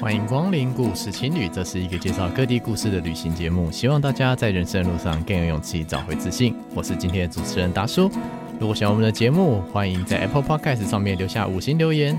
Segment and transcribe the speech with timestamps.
[0.00, 6.56] 欢迎光临故事情侣，这是一个介绍各地故事的旅行节目，希望大家在人生路上更有勇气，找回自信。
[6.74, 8.10] 我是今天的主持人达叔。
[8.58, 12.16] 如果喜欢我们的节目，欢迎在 Apple Podcast 上面留下五星留言，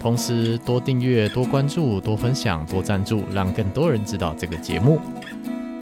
[0.00, 5.00] 同时多订阅、多关注、多分享、多赞助，让更多人知道这个节目。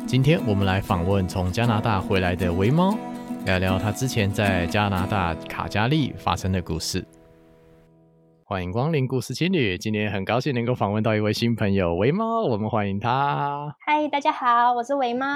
[0.06, 2.94] 今天我们来访问从加拿大回来的维猫，
[3.46, 7.02] 聊聊他之前在加拿大卡加利发生的故事。
[8.50, 13.76] 欢迎光临故事青旅，今天很高兴能够访问到一位新朋友维猫，我们欢迎他。
[13.78, 15.26] 嗨，大家好，我是维猫。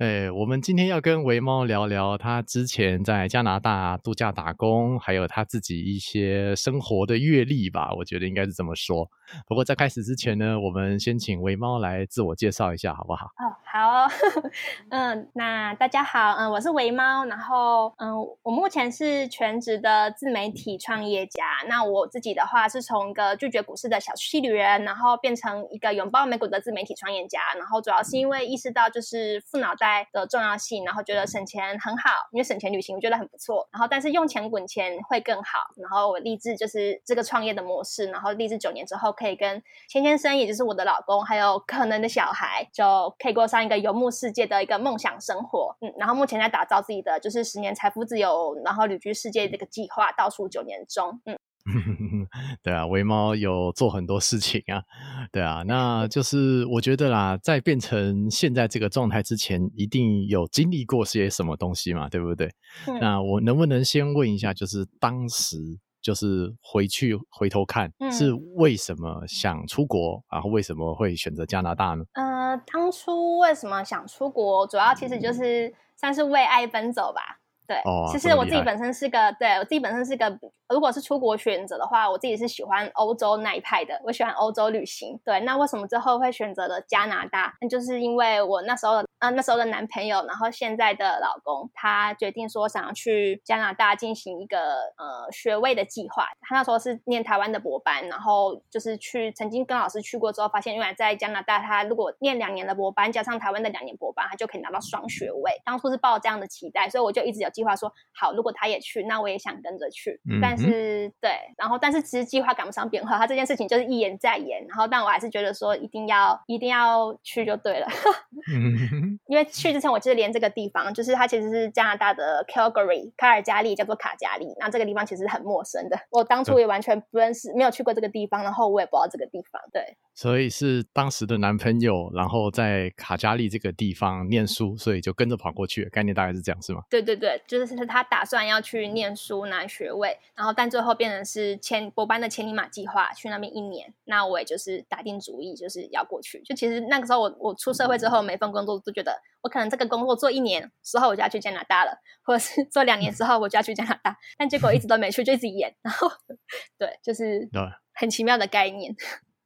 [0.00, 9.08] 哎，我们今天要跟维猫聊聊他之前在加拿大度假打工，还有他自己一些生活的阅历吧，我觉得应该是这么说。
[9.46, 13.28] 不过在开始之前呢，我们先请维猫来自我介绍一下，好不好？
[13.38, 14.10] 哦，好哦。
[14.90, 21.42] 嗯，那大家好，嗯，我是维猫，然后嗯，我目前是全职的自媒体创业家。
[21.66, 22.57] 那我自己的话。
[22.66, 27.40] 是从一个拒绝股市的小气旅人，然后变成一个拥抱美股的自媒体创业家。
[27.56, 33.68] 然后主要是因为意识到就是富脑袋的重要性，然后觉得省钱很好，因为省钱旅行我觉得很不错。
[33.70, 35.58] 然后但是用钱滚钱会更好。
[35.76, 45.76] 然后我立志就是这个创业的模式，然后立志九年之后可以跟钱先生，也就是我的老公，还有可能的小孩，就可以过上一个游牧世界的一个梦想生活。
[45.80, 51.38] 嗯，然后目前在打造自己的就是十年财富自由，然后旅居世界这个计划，倒数九年中，嗯。
[52.62, 54.82] 对啊，微猫有做很多事情啊，
[55.30, 62.48] 对啊，那就是我觉得啦，在变成现在这个状态之前，一定有经历过些什么东西嘛，对不对？
[62.86, 65.56] 嗯、那我能不能先问一下，就是当时
[66.00, 72.04] 就是回去回头看，嗯、是为什么想出国，然后为什么会选择加拿大呢？
[72.14, 77.40] 呃，当初为什么想出国，主要其实就是算是为爱奔走吧。
[77.68, 80.38] 对，哦、其实我自己本身是个，对我自己本身是个。
[80.70, 83.98] 如果是出国选择的话，我自己是喜欢欧洲那一派的。
[84.04, 85.18] 我喜欢欧洲旅行。
[85.24, 87.54] 对，那为什么最后会选择了加拿大？
[87.60, 94.58] 那就是因为我那时候的，呃，那时候的男朋友，然后现在的老公，他决定说想要去加拿大进行一个
[94.96, 96.26] 呃学位的计划。
[96.40, 105.52] 他那时候是念台湾的博班，然后就是去曾经跟老师去过之后，发现原来在加拿大，他如果念两年的博班加上台湾的两年博班，他就可以拿到双学位。
[105.64, 110.20] 当初是抱这样的期待，所以我就一直有计划说，好，如果他也去，那我也想跟着去。
[110.30, 117.86] 嗯、但是对，然后但是其实计划赶不上变化，他这件事情就是一延再延，然后但我还是觉得说一定要一定要去就对了，
[119.26, 129.96] 因为去之前我其实连这个地方，就是它其实是加拿大的 Calgary 卡尔加利，叫做卡加利，那这个地方其实很陌生的，我当初也完全不认识，没有去过这个地方，然后我也不知道这个地方，对。
[130.14, 135.84] 所以是当时的男朋友，然后在卡加利这个地方念书，所以就跟着跑过去。
[135.90, 136.82] 概念大概是这样，是吗？
[136.90, 143.94] 对对对，就是他打算要去念书拿学位，然后但最后变成是千博班的千里马计划，去那边一年。
[144.06, 146.40] 那我也就是打定主意，就是要过去。
[146.40, 155.72] 就其实那个时候我我出社会之后，每份工作都觉得我可能这个工作做一年之后我就要去加拿大了，或者是做两年之后我就要去加拿大，但结果一直都没去，就一直延。
[155.82, 156.10] 然后
[156.76, 157.48] 对，就是
[157.94, 158.92] 很奇妙的概念。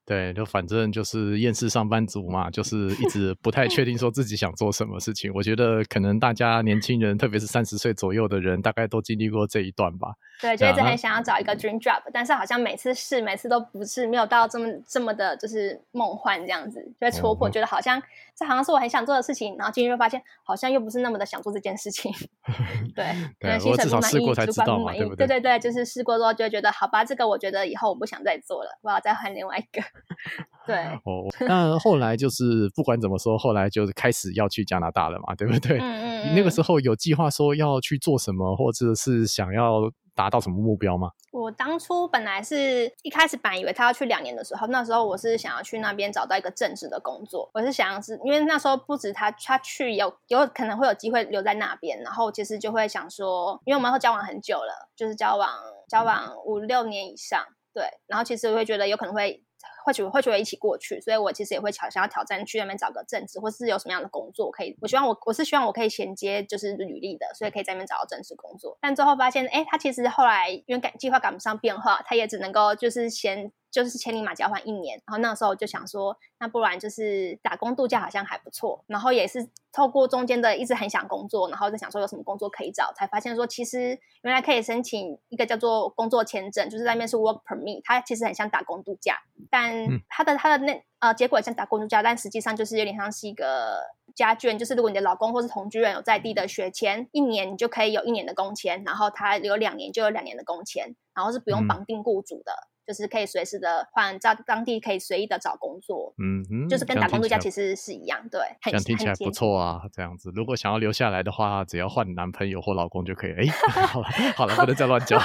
[0.04, 5.30] 对，就反正就是厌世上班族嘛，就是一直不太确定说自己想做什么事情。
[5.32, 10.08] 我觉得可能大家年轻人，特别是三十岁左右的人，大概都经历过这一段吧。
[10.40, 18.02] 对，就一直很想要找一个 dream job，啊，但是好像每次试，每次都不是没有到这么这么的，就是梦幻这样子，就会戳破，觉得好像
[18.36, 22.12] 这好像是我很想做的事情，然后进去就发现好像又不是那么的想做这件事情。
[22.96, 23.06] 对，
[23.38, 25.28] 对，我至少试过才知道嘛，对不对？
[25.28, 29.80] 对对对，就是试过之后就会觉得好吧，这个我觉得以后我不想再做了，我要再换另外一个。
[30.66, 35.78] 对，哦，那后来就是不管怎么说，后来就是开始要去加拿大了嘛，对不对？
[35.78, 36.34] 嗯嗯嗯。
[36.36, 41.10] 那个时候有计划说要去做什么，或者是想要达到什么目标吗？
[41.32, 55.50] 我当初本来是一开始本来以为他要去两年的时候，那时候我是想要去那边找到一个正式的工作，我是想要是因为那时候不止他他去有有可能会有机会留在那边，然后其实就会想说，因为我们会交往很久了，就是交往
[55.88, 59.42] 交往五六年以上，对，然后其实我会觉得有可能会。
[59.84, 64.76] 或许或许会一起过去，所以我其实也会想想要挑战去那边找个正职，或是有什么样的工作可以。
[64.80, 68.76] 我希望我我是希望我可以衔接就是履历的，所以可以在那边找到正式工作。
[68.80, 73.52] 但最后发现，哎，他其实后来因为赶计划赶不上变化，他也只能够就是先。
[73.72, 78.84] 就是千里马交换一年，然后那个时候就想说，那不然就是打工度假好像还不错。
[78.86, 89.16] 然后也是透过中间的一直很想工作，然后在想说有什么工作可以找，才发现说其实原来可以申请一个叫做工作签证，就是那边是 work permit，它其实很像打工度假，
[89.50, 89.71] 但
[90.08, 93.80] 它的它的那呃结果像打工度假，但实际上就是有点像是一个
[94.14, 102.52] 家眷，就是如果你的老公或是同居人有在地的学签，一年你就可以有一年的工签，然后他有两年就有两年的工签，然后是不用绑定雇主的。
[102.86, 106.12] 就是可以随时的换，在当地可以随意的找工作。
[106.18, 108.40] 嗯哼，就是跟打工度假其实是一样，对。
[108.62, 113.32] 这样听起来不错啊，这样子，如果想要留下来的话，只要换男朋友或老公就可以。
[113.32, 113.46] 哎，
[113.86, 115.18] 好了好了，不能再乱叫。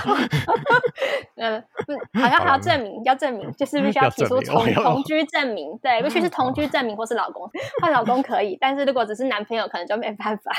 [1.35, 7.49] 嗯， 不，好像还要证明，要证明，就是必须 要提出同同居证明，对，必须是同居证明或是老公
[7.81, 10.51] 换老公可以，但是如果只是男朋友，可能就没办法。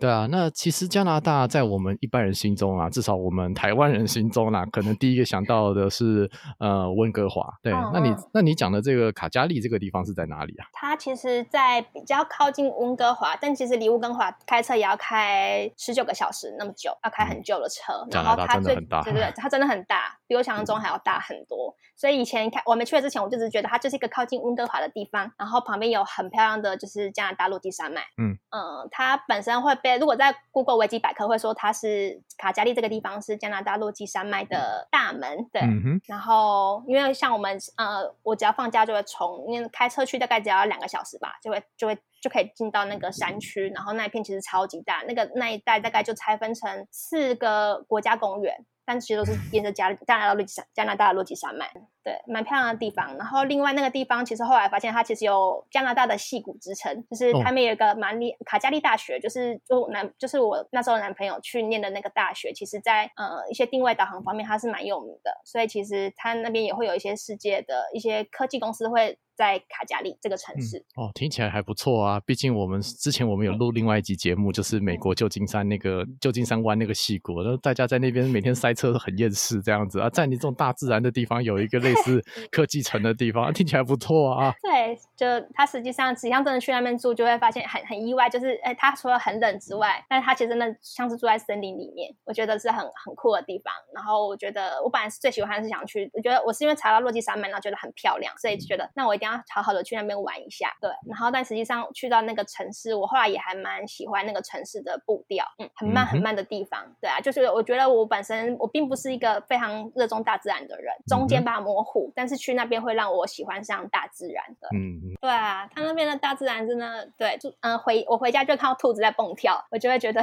[0.00, 7.58] 对啊，那其实加拿大在我们一般人心中啊，至少我们台湾人心中啊，可能第一个想到的是呃温哥华。
[7.62, 10.66] 对，嗯、那你那你讲的这个卡加利这个地方是在哪里啊？
[10.72, 17.92] 它其实，在比较靠近温哥华，但其实离温哥华开车也要开十九个小时那么久，要开很久的车。
[18.04, 21.74] 嗯、然后它最对对对，它真的很大，比我想象中还要大很多。
[22.02, 28.00] 所以以前开我没去之前，我就只觉得它就是一个靠近温哥华的地方，然后旁边有很漂亮的就是加拿大落基山脉。
[28.18, 35.48] 嗯嗯，它本身会被如果在 Google 维基百科会说它是卡加利这个地方是加拿大落基山脉的大门。
[35.52, 48.66] 对，嗯、然后因为像我们呃，我只要放假就会从因为开车去大概只要两个小时吧，就会就会就可以进到那个山区，然后那一片其实超级大，那个那一带大概就拆分成四个国家公园。
[48.84, 51.70] 但其实都是沿着加加拿大落基山加拿大的落基山脉，
[52.02, 53.16] 对，蛮漂亮的地方。
[53.16, 69.18] 然后另外那个地方，其实后来发现它其实有加拿大的戏骨之称，就是他们有一个蛮厉卡加利大学，就是就男就是我那时候男朋友去念的那个大学，其实在呃一些定位导航方面它是蛮有名的，所以其实它那边也会有一些世界的一些科技公司会。
[69.34, 72.20] 在卡加利这个城市、嗯、哦，听起来还不错啊。
[72.20, 80.08] 毕竟我们之前我们有录另外一集节目，就是美国旧金山那个旧金山湾那个矽谷，然后大家在那边每天塞车都很厌世这样子啊。
[80.10, 84.52] 在你这种大自然的地方，有一个类似 科技城的地方，啊、听起来不错啊。
[84.62, 93.72] 对，就他实际上，实际上真的去那边住，就会发现很很意外，就是哎，他除了很冷之外，但是它其实真的像是住在森林里面，我觉得是很很酷的地方。
[93.94, 100.12] 然后我觉得我本来是最喜欢的是想去，我觉得我是因为查到落基山脉，然后觉得很漂亮，所以就觉得那我一定要好好的去那边。
[100.22, 120.22] 玩一下，对，然后但实际上去到那个城市，我后来也还蛮喜欢那个城市的步调，嗯，很慢很慢的地方，对啊，就是我觉得我本身我并不是一个非常热衷大自然的人，中间把它模糊，但是去那边会让我喜欢上大自然的，嗯，对啊，他那边的大自然真的，对，就嗯回我回家就看到兔子在蹦跳，我就会觉得。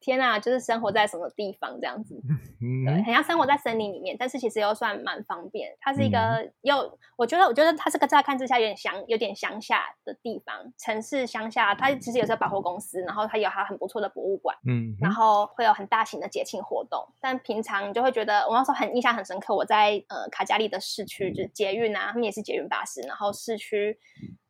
[0.00, 2.14] 天啊，就是生活在什么地方这样子，
[2.60, 5.76] 对，很像生活在森林里面，但是其实又算蛮方便。
[5.80, 11.74] 它是一个又，我觉得，我觉得它是个乍看之下有点乡，有点乡下的地方，城市乡下。
[11.74, 17.06] 它其实有时候百货公司，然后它有它很不错的博物馆，嗯，然后会有很大型的节庆活动。
[17.20, 23.98] 但平常你就会觉得，我那时候很印象很深刻，我在呃卡加利的市区，就是捷运啊，他们也是捷运巴士，然后市区。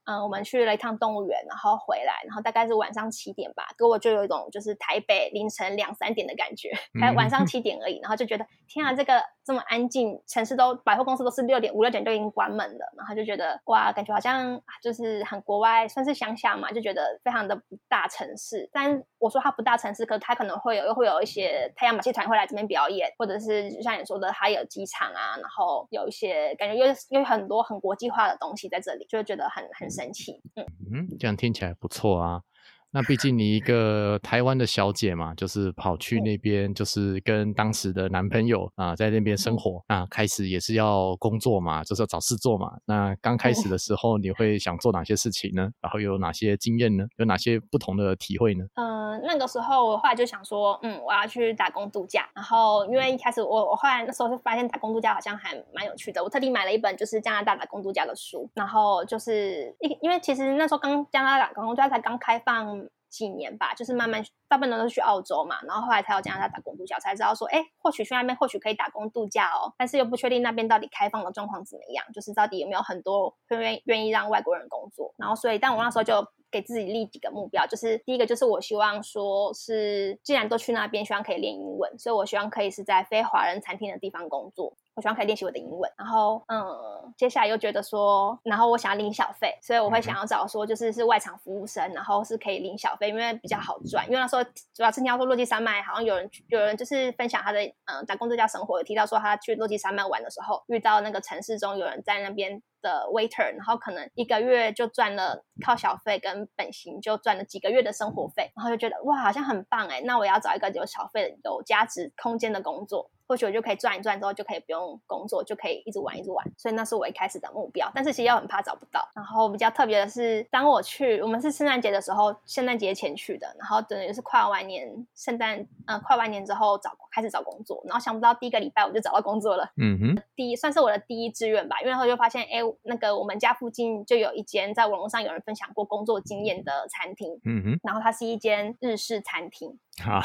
[0.09, 18.67] 嗯，我们去了一趟动物园，然后回来，然后大概是晚上七点吧，给我就有一种就是台北凌晨两三点的感觉，才晚上七点而已，然后就觉得天啊，这个这么安静，城市都百货公司都是六点五六点就已经关门了，然后就觉得哇，感觉好像就是很国外，算是乡下嘛，就觉得非常的不大城市。
[18.73, 29.87] 但我说它不大城市，可它可能会有又会有一些太阳马戏团会来这边表演，或者是就像你说的，它有机场啊，然后有一些感觉又又很多很国际化的东西在这里，就觉得很很。
[29.99, 32.43] 神奇，嗯嗯，这样听起来不错啊。
[32.91, 42.73] 那毕竟你一个台湾的小姐嘛，就是跑去那边，就是跟当时的男朋友啊，在那边生活啊，开始也是要工作嘛，就是要找事做嘛。
[42.87, 45.71] 那刚开始的时候，你会想做哪些事情呢？
[45.83, 47.05] 然后有哪些经验呢？
[47.19, 48.65] 有哪些不同的体会呢？
[48.77, 52.27] 嗯、呃，那个时候我后来就想说，嗯，我要去打工度假。
[52.35, 58.49] 然后因为一开始我我后来那时候就发现打工度假好像还蛮有趣的，我特地买了一本就是加拿大打工度假的书。
[58.55, 62.79] 然后就是因因为其实那时候刚加拿大打工度假才刚开放。
[63.09, 84.75] 几年吧，就是慢慢，大部分都是去澳洲嘛，然后后来才有加拿大打工度假，才知道说，哎，或许去那边或许可以打工度假哦，但是又不确定那边到底开放的状况怎么样，就是到底有没有很多愿愿意让外国人工作，然后所以，但我那时候就给自己立几个目标，就是第一个就是我希望说是，既然都去那边，希望可以练英文，所以我希望可以是在非华人餐厅的地方工作。
[84.99, 94.05] 我希望可以练习我的英文，然后嗯，接下来又觉得说，然后我想要领小费，所以我会想要找说，就是是外场服务生，然后是可以领小费，因为比较好赚。
[94.07, 94.43] 因为那时候
[94.75, 113.09] 主要是听到说落基山脉，好像有人有人就是分享他的嗯打工度假生活，有提到说他去落基山脉玩的时候，遇到那个城市中有人在那边的 waiter，然后可能一个月就赚了靠小费跟本薪就赚了几个月的生活费，然后就觉得哇，好像很棒哎，那我要找一个有小费的有价值空间的工作。
[113.29, 116.45] 或许我就可以赚一赚之后就可以不用工作，就可以一直玩一直玩。
[116.57, 119.07] 所以那是我一开始的目标，但是其实又很怕找不到。
[119.15, 129.71] 然后比较特别的是，当我去，我们是圣诞节的时候，圣诞节前去的，然后等于是跨完年，圣诞呃跨完年之后找开始找工作，然后想不到第一个礼拜我就找到工作了。
[129.77, 137.39] 嗯哼，第一算是我的第一志愿吧，因为后就发现，哎，那个我们家附近就有一间在网络上有人分享过工作经验的餐厅。
[137.45, 139.79] 嗯哼，然后它是一间日式餐厅。
[140.05, 140.23] 啊，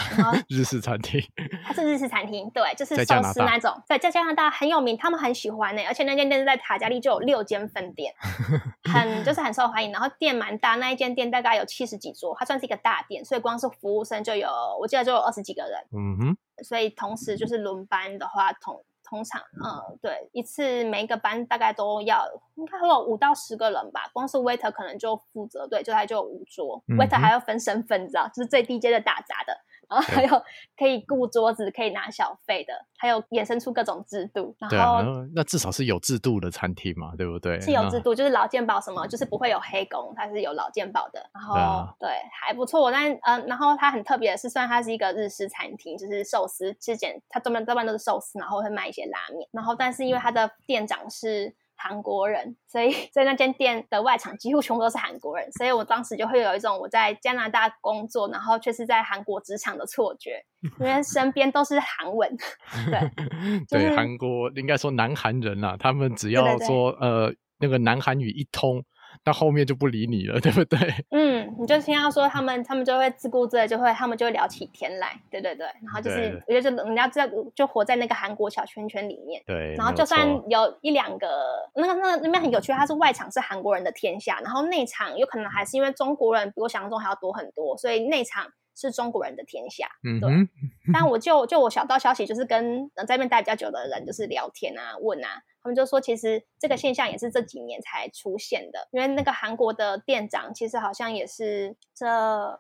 [0.50, 1.22] 日式餐厅，
[1.66, 5.88] 它是日式餐厅，对，就是寿司那种，在在加拿大很有名，他们很喜欢呢、欸。
[5.88, 8.14] 而且那间店是在卡加利，就有六间分店，
[8.92, 9.92] 很就是很受欢迎。
[9.92, 14.50] 然后店蛮大，那一间店大概有七十几桌，它算是一个大店，所以光是服务生就有，
[14.80, 15.80] 我记得就有二十几个人。
[15.92, 24.10] 嗯哼，所以同时就是轮班的话，通通常，嗯，对，一次每一个班大概都要应该会有五到十个人吧。
[24.12, 29.56] 光是 waiter 可能就负责，对，就他就有五桌、嗯、，waiter 还要分身份，你知道，就是最低阶的打杂的。
[29.96, 30.44] 然后还有
[30.78, 34.56] 可以顾桌子、可以拿小费的，还有衍生出各种制度。
[34.60, 37.60] 然后，对啊，那至少是有制度的餐厅嘛，对不对？
[37.62, 41.30] 是有制度，就是劳健保什么，就是不会有黑工，它是有劳健保的。
[41.34, 42.92] 然后，对，啊、对，还不错。
[42.92, 49.48] 但嗯、呃，然后它很特别的是，虽然它是一个日式餐厅，就是寿司，之前它专门多半都是寿司，然后会卖一些拉面。
[49.52, 51.56] 然后，但是因为它的店长是。
[51.76, 60.44] 韩国人，所以在那间店的外场几乎全部都是韩国人，所以我当时就会有一种我在加拿大工作，然后却是在韩国职场的错觉，
[60.80, 62.38] 因为 身边都是韩文。
[62.86, 63.00] 对，
[63.68, 68.84] 就是、对，韩国应该说南韩人啊，他们只要说呃那个南韩语一通。
[69.24, 70.80] 到后面就不理你了，对不对？
[71.12, 75.66] 嗯，你就听到说他们，他们就会自顾自的，就会他们就会聊起天来，对对对。
[75.84, 79.42] 然后就是，我觉得就人家在就活在那个韩国小圈圈里面。
[79.46, 79.74] 对。
[79.76, 81.28] 然后就算有一两个，
[81.76, 89.88] 那个那个那边很有趣，他是外场是韩国人的天下，然后内场有可能还是因为中国人比我想象中还要多很多，所以内场是中国人的天下。
[90.04, 90.30] 嗯，对。
[90.94, 95.42] 但我就就我小道消息，就是跟在那边待比较久的人，就是聊天啊，问啊。
[95.64, 102.06] 他们就说，其实这个现象也是这几年才出现的，因为那个韩国的店长其实好像也是这，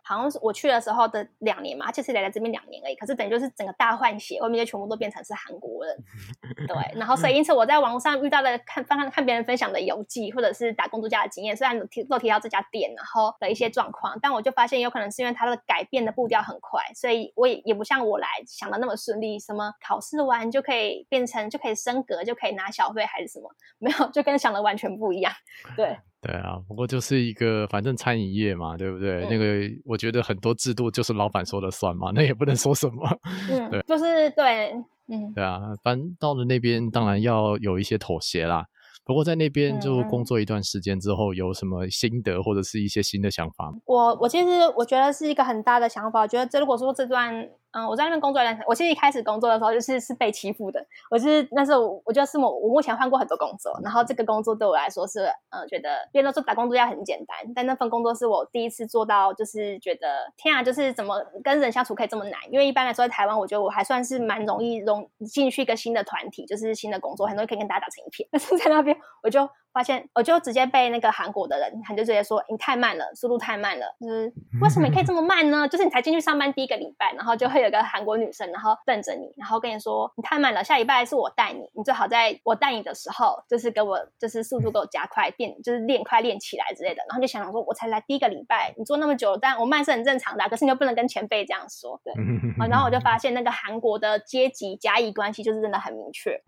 [0.04, 5.98] 好像是我去的时候的两年嘛，他其实来了这边两年而已，可是等于就是整个大换血，外面就全部都变成是韩国人，
[6.66, 22.93] 对，然后所以因此我在网络上遇到了看翻看看别人分享的游记或者是打工度假的经验，虽然提都提到这家店然后的一些状况，但我就发现有可能是因为它的改变的步调很快，所以我也也不像我来想的那么顺利，什么考试完就可以变成就可以升格就可以拿小。
[23.02, 25.32] 还是什么没有，就跟想的完全不一样。
[25.76, 29.26] 对对啊，不过就是一个反正餐饮业嘛，对不对？
[29.26, 33.20] 嗯、那个我觉得很多制度就是老板说了算嘛，那也不能说什么。
[33.50, 34.74] 嗯， 对，就是对，
[35.08, 38.66] 嗯，对啊，反正到了那边当然要有一些妥协啦。
[39.06, 43.78] 不过在那边就工作一段时间之后，有什么心得或者是一些新的想法吗？
[43.86, 44.48] 我我其实
[44.78, 47.50] 我觉得是一个很大的想法，我觉得这如果说这段。
[47.74, 50.86] 嗯，我在那边工作一段时间，我其实一开始工作的时候就是是被欺负的。
[51.10, 62.40] 我是那时候我，我就是我，我目前换过很多工作，然后这个工作对我来说是，嗯，觉得别人都说打工度假很简单，但那份工作是我第一次做到，就是觉得天啊，就是怎么跟人相处可以这么难？
[62.52, 68.28] 因为一般来说在台湾，我觉得我还算是蛮容易融进去一个新的团体，就是新的工作，很多人可以跟大家打成一片。
[68.32, 75.68] 但是在那边，我就发现，我就直接被那个韩国的人，他就直接说你太慢了，速度太慢了，就是为什么你可以这么 慢呢？
[75.68, 87.04] 就是你才进去上班第一个礼拜，然后就会有个韩国女生，然后瞪着你，然后跟你说你太慢了，下礼拜是我带你，你最好在我带你的时候，就是给我就是速度给我加快，变就是练快练起来之类的。
[87.10, 92.14] 然后就想想说，我才来第一个礼拜，你做那么久，但我慢是很正常的，可是你又不能跟前辈这样说，对。
[92.70, 96.40] 然后我就发现那个韩国的阶级甲乙关系就是真的很明确，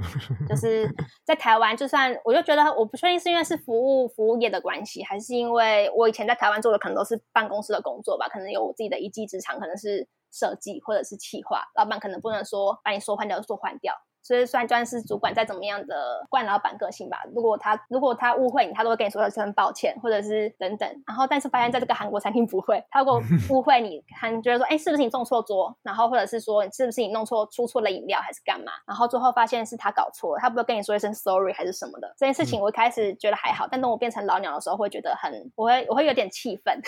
[0.47, 0.89] 就是
[1.23, 10.07] 在台湾，就算我就觉得我不确定是因为是服务服务业的关系，还是因为我以前在台湾做的可能都是办公室的工作吧，可能有我自己的一技之长，可能是。
[10.37, 13.93] 设计或者是企划，老板可能不能说把你说换掉就说换掉。
[14.25, 20.89] 所以，算专是主管再怎么样的惯老板个性吧，如果他如果他误会你，他都会跟你说声抱歉，或者是等等。
[21.05, 25.77] 然后，但是发现在这个韩国餐厅不会，他如果 误会你，他觉得说，哎，是不是你送错桌？
[25.83, 28.71] 然后或者是说，是不是你弄错出错了饮料还是干嘛？
[28.87, 32.11] 然后最后发现是他搞错了，他不会跟你说一声 sorry 还是什么的。
[32.17, 36.81] 这件事情我一开始觉得还好，但等我变成老鸟的时候，会觉得很，我会我会有点气愤，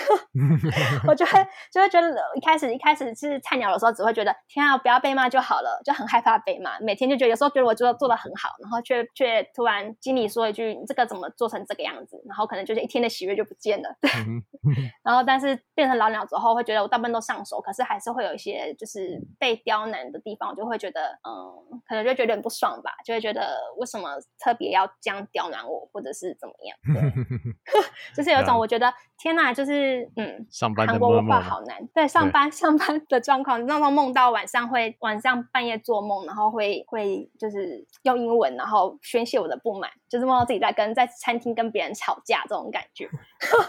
[1.08, 13.90] 我就会就会觉得一开始一开始是菜鸟的时候，只会觉得天啊，不要被骂就好了，就很害怕被骂，每天就觉得有时候觉得我做做的很好，然后却却突然经理说一句：“你这个怎么做成这个样子？”然后可能就是一天的喜悦就不见了。
[14.02, 14.10] 对，
[15.04, 26.78] 然后但是变成老鸟之后，会觉得我大部分都上手，可是还是会有一些就是被刁难的地方，我就会觉得嗯，可能就觉得很不爽吧，就会觉得为什么特别要这样刁难我，或者是怎么样？
[26.94, 27.12] 对，
[28.16, 31.88] 就是有一种我觉得天哪，就是嗯，上班韩国文化好难。
[31.94, 43.10] 对，上班 上班的状况，那时候梦到晚上会晚上半夜做梦，然后会会就是用英文，然后宣泄我的不满，就是梦到自己在跟在餐厅跟别人吵架这种感觉。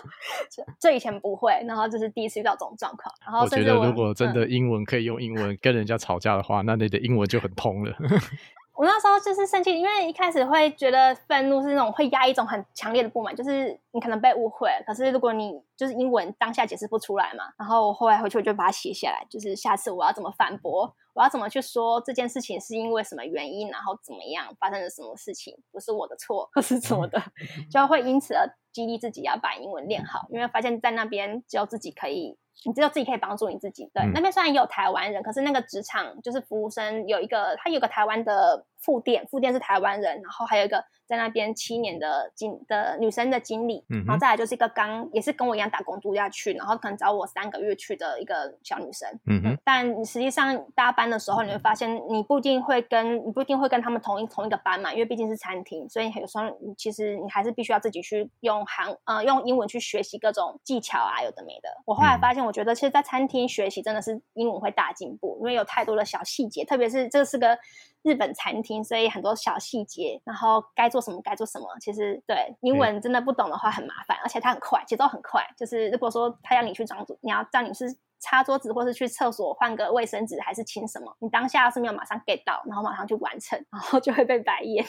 [0.79, 3.13] 这以前不会，然后这是第一次遇到这种状况。
[3.25, 7.97] 然后我觉得如果真的英文可以用英文跟人家吵架的话，嗯、那你的英文就很通了。
[8.79, 14.71] 我那时候就是生气，因为一开始会觉得愤怒是那种会压一种很强烈的不满，就是你可能被误会。
[14.87, 27.21] 可是如果你就是英文当下解释不出来嘛，然后我后来回去我就把它写下来，就是下次我要怎么反驳，我要怎么去说这件事情是因为什么原因，然后怎么样发生了什么事情，不是我的错，或是什么的，
[27.69, 32.37] 就会因此而激励自己要把英文练好，因为发现在那边只有自己可以。
[32.65, 33.89] 你只有自己可以帮助你自己。
[33.95, 40.85] 对，嗯、那边虽然也有台湾人，可是那个职场就是服务生有一个，他有个台湾的副店，副店是台湾人，然后还有一个。
[41.09, 49.09] 在那边七年的经的女生的经理，嗯、然后再来就是一个刚也是跟我一样打工度假去，然后可能找我三个月去的一个小女生。
[49.25, 56.45] 嗯哼，但实际上搭班的时候，你会发现你不一定会跟你不一定会跟他们同一同一个班嘛，因为毕竟是餐厅，所以有时候
[56.77, 61.69] 其实你还是必须要自己去用韩呃用英文去学习各种技巧啊，有的没的。
[61.87, 67.59] 我后来发现，我觉得其实，在餐厅学习真的是英文会大进步，因为有太多的小细节，特别是这是个。
[68.03, 75.45] 日本餐厅，所以很多小细节，然后该做什么该做什么，其实对英文真的不懂的话很麻烦，而且它很快，节奏很快。
[75.59, 84.87] 就是如果说他要你去装，你要叫你是擦桌子，或是去厕所换个卫生纸，还是清什么，你当下是没有马上 get 到，然后马上去完成，然后就会被白眼。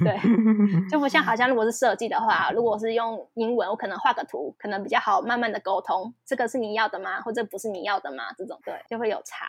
[0.00, 0.18] 对，
[0.90, 7.20] 就不像好像如果是设计的话，如果是用英文，我可能画个图，可能比较好，慢慢的沟通，这个是你要的吗？
[7.20, 8.32] 或者不是你要的吗？
[8.36, 9.46] 这种对，就会有差。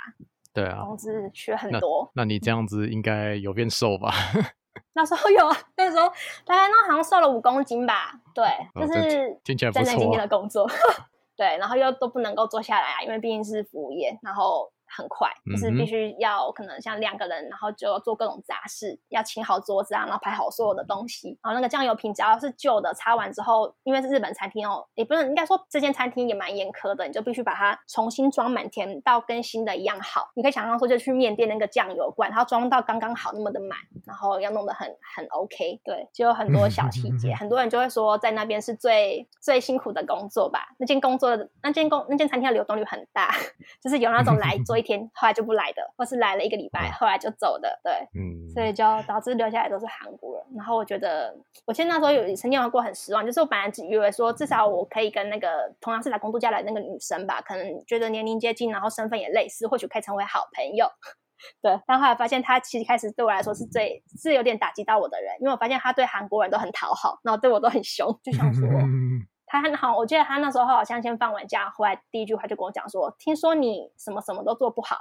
[0.53, 2.21] 对啊，工资缺很多那。
[2.21, 4.13] 那你这样子应该有变瘦吧？
[4.93, 6.07] 那时候有啊，那时候
[6.45, 8.13] 大概那好像瘦了五公斤吧。
[8.35, 9.85] 对，哦、就是听起来不错、啊。
[9.85, 10.69] 战战兢兢的工作，
[11.35, 14.71] 对，然后又都不能够坐下来啊，因为毕竟是服务业，然后。
[14.95, 21.37] 很快，就是必须要可能像两个人，然后就要做各种杂事，要清好桌子啊，然后排好所有的东西。
[21.43, 30.29] 然后那个酱油瓶只要是旧的，擦完之后，因为是日本餐厅哦，也不能应该说这间餐厅也蛮严苛的，你就必须把它重新装满填到跟新的一样好。
[30.35, 35.79] 你可以想象说，就去面店那个酱油罐，然后装到刚刚好那么的满，然后要弄得很很 OK。
[35.83, 40.67] 对，就有很多小细节， 很多人就会说在那边是最最辛苦的工作吧。
[40.77, 43.33] 那间工作的那间工那间餐厅的流动率很大，
[43.81, 50.45] 就是有那种来做一天后来就不来的，或是来了一个礼拜，后来就走的，对，嗯，所以就导致留下来都是韩国人。
[50.55, 60.87] 然后我觉得，我其实那时候有曾经有过很失望，就是我本来只以为说至少我可以跟那个同样是来工度假来的那个女生吧，可能觉得年龄接近，然后身份也类似，或许可以成为好朋友。
[61.61, 68.67] 对，但后来发现他其实开始对我来说是最是有点打击到我的人，因为我发现他对韩国人都很讨好，然后对我都很凶，就想说。
[69.53, 74.97] 他很好，我记得他那时候好像先放完假回来，第一句话就跟我讲说：“听说你什么什么都做不好，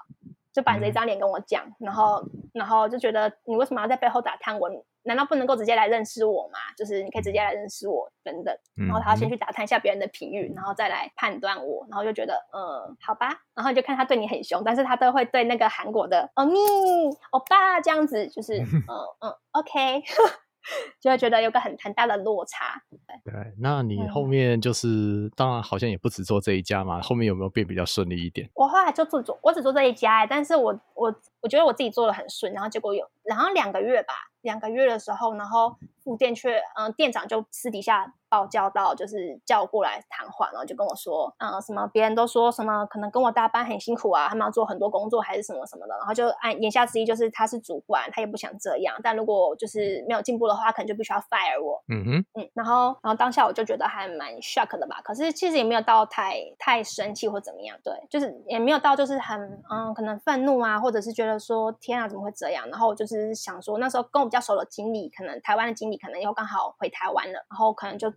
[0.53, 4.71] 就板着一张脸跟我讲，然后然后就觉得你为什么要在背后打探我？
[5.05, 6.59] 难道不能够直接来认识我吗？
[6.77, 8.55] 就是你可以直接来认识我等等。
[8.77, 13.41] 然后他要先去打探一下别人的评语，然后再来判断我，然后就觉得嗯，好吧。
[13.55, 16.59] 然后你就看他对你很凶，但是他都会对那个韩国的欧咪
[17.31, 20.03] 欧巴这样子，就是 嗯嗯，OK。”
[21.01, 22.81] 就会觉得有个很很大的落差。
[23.25, 28.49] 对，那你后面就是，嗯、当然好像也不止做这一家嘛，后面有没有变比较顺利一点？
[28.55, 38.15] 我后来就做做，我只做这一家，欸，但是我我我觉得我自己做的很顺，然后结果有，然后两个月吧，两个月的时候，然后副店却，嗯、呃，店长就私底下。
[38.33, 51.83] 报叫到就是叫我过来谈话，然后就跟我说，嗯，什么别人都说什么可能跟我搭班很辛苦啊，他们要做很多工作还是什么什么的，然后就按言下之意就是他是主管，他也不想这样，但如果就是没有进步的话，可能就必须要 fire 我。
[51.89, 59.39] 嗯哼，嗯，然后然后当下我就觉得还蛮 shock 的吧，可是其实也没有到太太生气或怎么样，对，就是也没有到就是很
[59.71, 68.11] 嗯可能愤怒啊，或者是觉得说天啊怎么会这样，然后我就是想说那时候跟我比较熟的经理，可能台湾的经理可能又刚好回台湾了，然后可能就。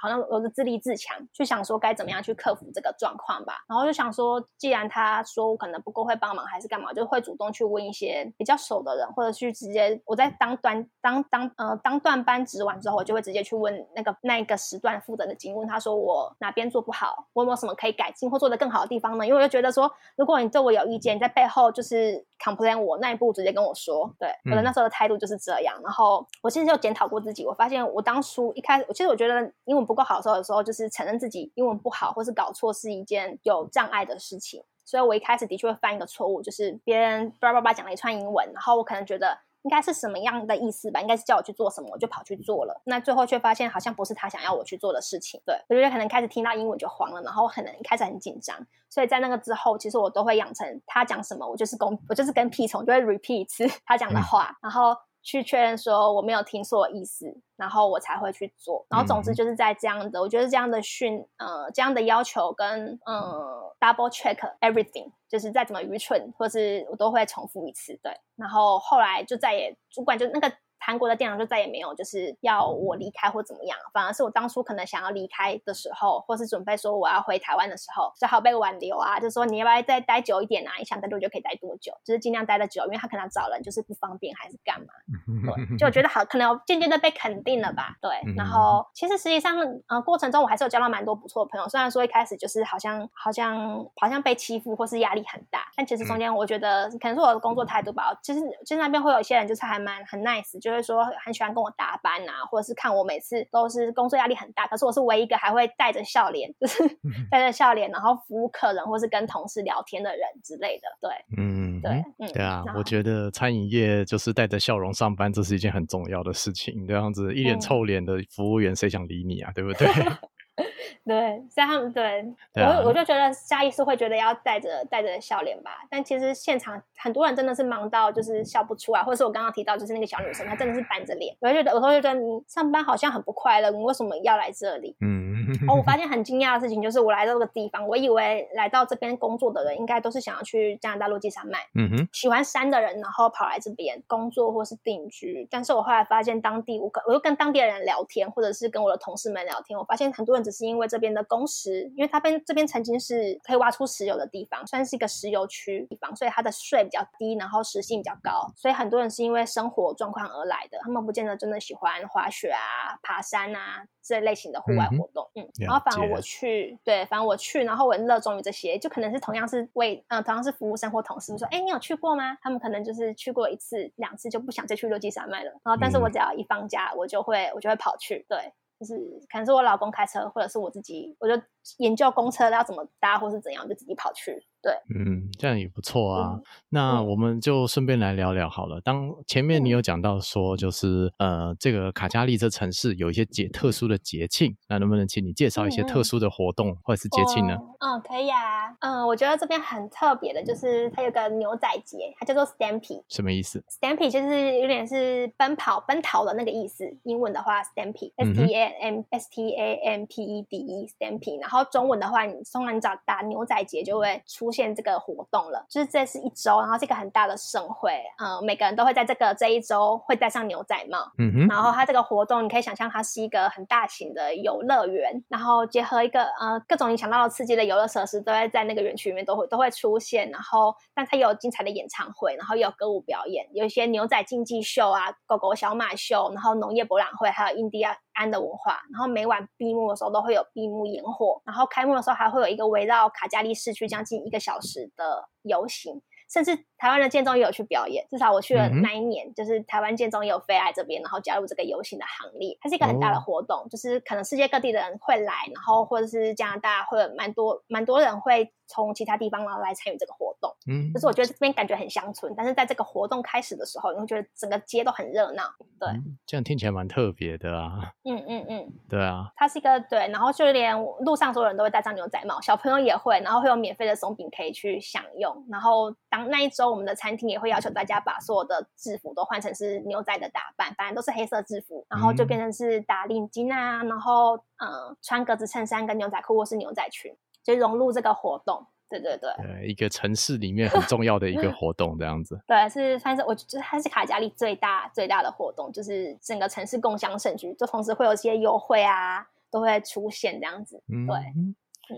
[0.00, 3.54] 好像我是自立自强，去想说该怎么样去克服这个状况吧。
[3.68, 19.26] 然后就想说，既然他说我可能不够会帮忙，还是干嘛，就会主动去问一些比较熟的人，或者去直接我在当端当当呃当段班值完之后，我就会直接去问那个那一个时段负责的经理，问他说我哪边做不好，我有没有什么可以改进或做得更好的地方呢？
[19.26, 24.12] 因为我就觉得说，如果你对我有意见，你在背后就是 complain 我，那一步直接跟我说。
[24.18, 25.74] 对，我的那时候的态度就是这样。
[25.78, 34.62] 嗯、然后我其实有检讨过自己，我发现我当初一开始，其实我觉得英文不够好的时候，有时候就是承认自己英文不好或是搞错是一件有障碍的事情。
[34.84, 39.38] 所以我一开始的确会犯一个错误，就是别人叭叭叭讲了一串英文，然后我可能觉得。
[39.62, 41.00] 应该是什么样的意思吧？
[41.00, 42.80] 应该是叫我去做什么，我就跑去做了。
[42.84, 45.38] 那最后却发现好像不是他想要我去做的事情。
[45.44, 48.56] 对，我觉得可能开始听到英文就慌了，然后可能开始很紧张。
[48.88, 54.96] 所以在那个之后，其实我都会养成他讲什么，我就是跟我就是跟屁虫，就会 repeat 一次他讲的话，然后
[55.28, 58.86] 去确认说我没有听错意思，然后我才会去做。
[58.88, 65.12] 然后总之就是在这样的，我觉得这样的训呃这样的要求跟呃 double check everything。
[65.28, 68.10] 就是再怎么愚蠢，或是我都会重复一次，对。
[68.36, 70.50] 然后后来就再也主管就那个。
[70.78, 80.72] 韩国的店长就再也没有就是要我离开或怎么样，反而是我当初可能想要离开的时候，或是准备说我要回台湾的时候，只好被挽留啊，就是说你要不要再待久一点啊？
[80.78, 84.86] 你想待多久可以待多久，就是尽量待得久，因为他可能找人就是不方便还是干嘛？
[85.68, 87.96] 对，就我觉得好，可能渐渐的被肯定了吧？
[88.00, 88.10] 对。
[88.36, 89.56] 然后其实实际上，
[89.88, 98.16] 呃，过程中我还是有交到蛮多不错的朋友，虽然说一开始就是好像好像好像被欺负或是压力很大，但其实中间我觉得可能是我的工作态度吧。
[98.22, 106.82] 其实其实那边会有一些人就是还蛮很 nice，就是说很喜欢跟我搭班啊，或者是看我每次都是工作压力很大，可是我是唯一一个还会带着笑脸， 就是
[107.30, 110.88] 带着笑脸，然后服务客人或是跟同事聊天的人之类的。
[111.00, 116.86] 对，嗯，对，嗯，对啊，我觉得餐饮业就是带着笑容上班，这是一件很重要的事情。
[116.86, 119.52] 这样子一脸臭脸的服务员，谁想理你啊？
[119.54, 119.88] 对不对？
[121.06, 134.96] 对，所以他们对，我我就觉得下意识会觉得要带着带着笑脸吧，但其实现场很多人真的是忙到就是笑不出来，或者是我刚刚提到就是那个小女生，她真的是板着脸，我就觉得有时候就觉得你上班好像很不快乐，你为什么要来这里？
[135.00, 135.28] 嗯。
[135.66, 145.48] 哦，我发 现很惊讶的事情就是我来到这个地方，我以为来到这边工作的人应该都是想要去加拿大落基山脉，嗯哼，喜欢山的人，然后跑来这边工作或是定居。
[145.50, 165.42] 但是我后来发现当地，我我就跟当地的人聊天，或者是跟我的同事们聊天，我发现很多人只是因为这边的工时，因为他们这边曾经是可以挖出石油的地方，算是一个石油区地方，所以它的税比较低，然后时薪比较高，所以很多人是因为生活状况而来的，他们不见得真的喜欢滑雪啊、爬山啊这类型的户外活动，嗯。
[165.42, 172.38] 嗯然后反而我去，对，反而我去，然后我很热衷于这些，就可能是同样是为，嗯、呃，同样是服务生或同事，说，哎，你有去过吗？
[172.40, 175.50] 他们可能就是去过一次、两次，就不想再去落基山脉了。
[175.64, 178.52] 然后，但是我只要一放假，我就会，我就会跑去，对。
[178.80, 178.94] 就是
[179.30, 181.34] 可能是我老公开车，或者是我自己，我就
[181.78, 184.47] 研究公车要怎么搭，或是怎样，就自己跑去。
[184.62, 186.32] 对，嗯，这样也不错啊。
[186.34, 188.80] 嗯、那我们就顺便来聊聊好了。
[188.80, 197.56] 当前面你有讲到说，就是、嗯、呃，这个卡加利这城市有一些节特殊的节庆，那能不能请你介绍一些特殊的活动或者是节庆呢？
[197.80, 198.74] 嗯，可以啊。
[198.80, 203.04] 嗯，我觉得这边很特别的，就是它有个牛仔节，它叫做 Stampede。
[203.08, 206.84] 什么意思？Stampede 就是有点是奔跑、奔逃的那个意思。
[207.04, 211.40] 英文的话，Stampede，S T A M S T A M P E D E，Stampede。
[211.40, 215.64] 然后中文的话，你通常你找打牛仔节就会出现这个活动了。
[215.68, 220.98] 就是这是一周，然后这个很大的盛会，嗯，每个人都会在这个这一周会戴上牛仔帽。
[221.18, 221.48] 嗯哼。
[221.48, 230.30] 然后它这个活动，你可以想象它是一个很大型的游乐园，然后结合一个呃各种你想到的刺激的游乐设施，都会在那个园区里面都会都会出现。
[230.30, 238.80] 然后，但它有精彩的演唱会，然后也有歌舞表演，有一些牛仔竞技秀啊，狗狗小马秀，然后农业博览会，还有印第安安的文化。
[238.92, 248.06] 然后每晚闭幕的时候都会有闭幕烟火，然后开幕的时候还会有一个围绕卡加利市区将近一个小时的游行，甚至台湾的建中也有去表演。
[248.08, 252.56] 至少我去了那一年，嗯、就是台湾建中也有飞来这边，然后加入这个游行的行列。
[252.60, 258.52] 它是一个很大的活动，哦、就是可能世界各地的人会来，然后或者是加拿大会有蛮多蛮多人会。
[258.70, 265.44] 从其他地方然后来参与这个活动，嗯，就是我觉得这边感觉很乡村，但是在这个活动开始的时候，你会觉得整个街都很热闹，
[265.80, 287.14] 对，嗯、这样听起来蛮特别的啊，嗯嗯嗯，对啊，它是一个对，然后就连路上所有人都会戴上牛仔帽，小朋友也会，然后会有免费的松饼可以去享用，然后当那一周我们的餐厅也会要求大家把所有的制服都换成是牛仔的打扮，反正都是黑色制服，然后就变成是打领巾啊，然后嗯、呃、穿格子衬衫跟牛仔裤或是牛仔裙。
[287.44, 292.38] 就融入这个活动，对对对，对，一个城市里面很重要的一个活动，这样子。
[292.46, 299.26] 对，是反正我觉得它是卡加利最大最大的活动，就是整个城市共享盛举，就同时会有一些优惠啊。
[299.50, 300.78] 都会出现这样子。
[300.86, 301.56] 对，嗯
[301.90, 301.96] 嗯。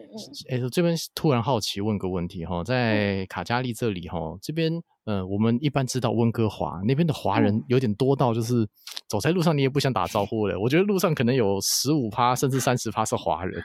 [0.50, 4.82] 哎、欸，这边突然好奇问个问题哈，在卡加利这里哈，这边。
[5.06, 8.68] 嗯，我们一般知道温哥华那边的华人有点多到，就是
[9.08, 10.60] 走在路上你也不想打招呼了。
[10.60, 13.62] 我觉得路上可能有十五趴甚至三十趴是华人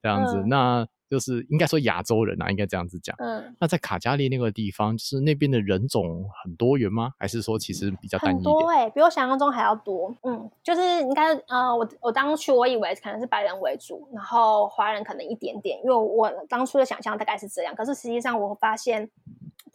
[0.00, 3.14] 这样子，那就是应该说亚洲人啊，应该这样子讲。
[3.18, 7.10] 嗯，那在卡加利那个地方，就是那边的人种很多元吗？
[7.18, 8.34] 还是说其实比较单一？
[8.36, 10.14] 很多哎、欸，比我想象中还要多。
[10.22, 17.74] 嗯，就是应该呃，我我当初我以为可能是白人为主，然后华人可能一点点，因为我当初的想象大概是这样。
[17.74, 19.10] 可是实际上我发现。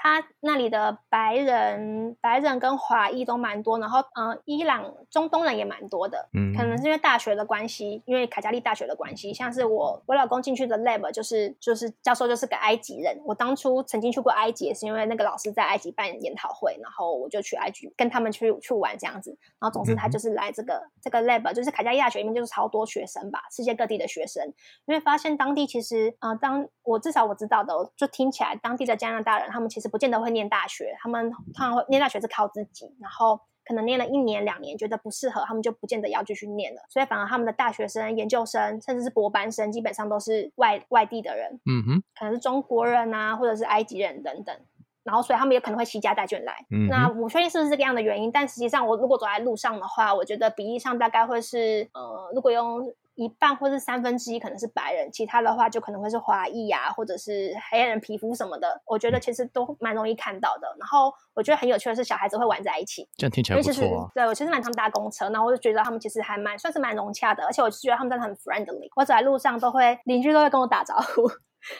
[0.03, 6.27] 他那里的白人、白人跟华裔都蛮多，然后嗯、呃，伊朗、中东人也蛮多的。
[6.33, 9.31] 嗯，可能是因为大学的关系，因为卡加利大学的关系。
[9.31, 13.15] 像是我我老公进去的 lab 就是就是教授就是个埃及人。
[13.23, 19.37] 我当初曾经去过埃及，也是因为那个老师在埃及办研讨会，然后我就去埃及跟他们去去玩这样子。
[19.59, 24.43] 然后总之他就是来这个、嗯、这个 lab，就是卡加利大学里面就是超多学生吧，世界各地的学生。
[24.87, 36.81] 因为发现当地其实啊、呃，当我至少我知道的，就听起来当地的加拿大人他们其实不见得会念大学，他们通常会念大学是靠自己，然后可能念了一年两年，觉得不适合，他们就不见得要继续念了。
[36.89, 44.55] 所以反而他们的大学生、研究生，甚至是博班生，基本上都是外外地的人，嗯哼，可能是中国人啊，或者是埃及人等等。
[45.03, 46.53] 然后所以他们有可能会携家带眷来。
[46.71, 52.91] 嗯，那我确定是不是这个样的原因，但实际上我如果走在路上的话，我觉得比例上大概会是，呃，如果用。
[53.23, 58.81] 一半或是三分之一可能是白人，其他的话就可能会是华裔啊，或者是黑人皮肤什么的。
[58.85, 60.67] 我觉得其实都蛮容易看到的。
[60.79, 64.09] 然后我觉得很有趣的是，小孩子会玩在一起，这样听起来不错啊。
[64.15, 68.89] 对，我其实蛮常搭公车，然后我就觉得他们其实还蛮算是蛮融洽的，而且我就觉得他们真的很 friendly。
[68.95, 71.29] 我走在路上都会，邻居都会跟我打招呼，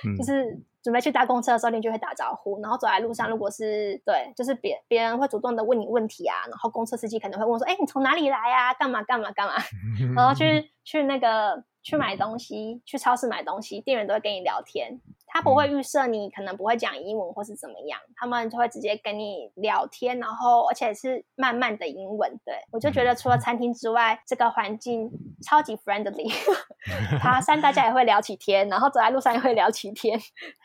[0.08, 0.62] 嗯、 就是。
[0.84, 2.62] 准备去搭公车的时候，你就会打招呼。
[2.62, 6.36] 然后走在路上，如果是对，就是别别人会主动的问你问题啊。
[6.50, 8.74] 然后公车司机可能会问说：“哎，你从哪里来呀？
[8.74, 9.54] 干嘛干嘛干嘛？”
[10.16, 15.00] 然后去 去那个去买东西，去超市买东西，店员都会跟你聊天。
[15.34, 22.30] 他不会预设你可能不会讲英文或是怎么样，他们就会直接跟你聊天，然后而且是慢慢的英文。
[22.44, 25.10] 对，我就觉得除了餐厅之外，这个环境
[25.42, 26.30] 超级 friendly，
[27.22, 30.20] 爬山大家也会聊起天，然后走在路上也会聊起天。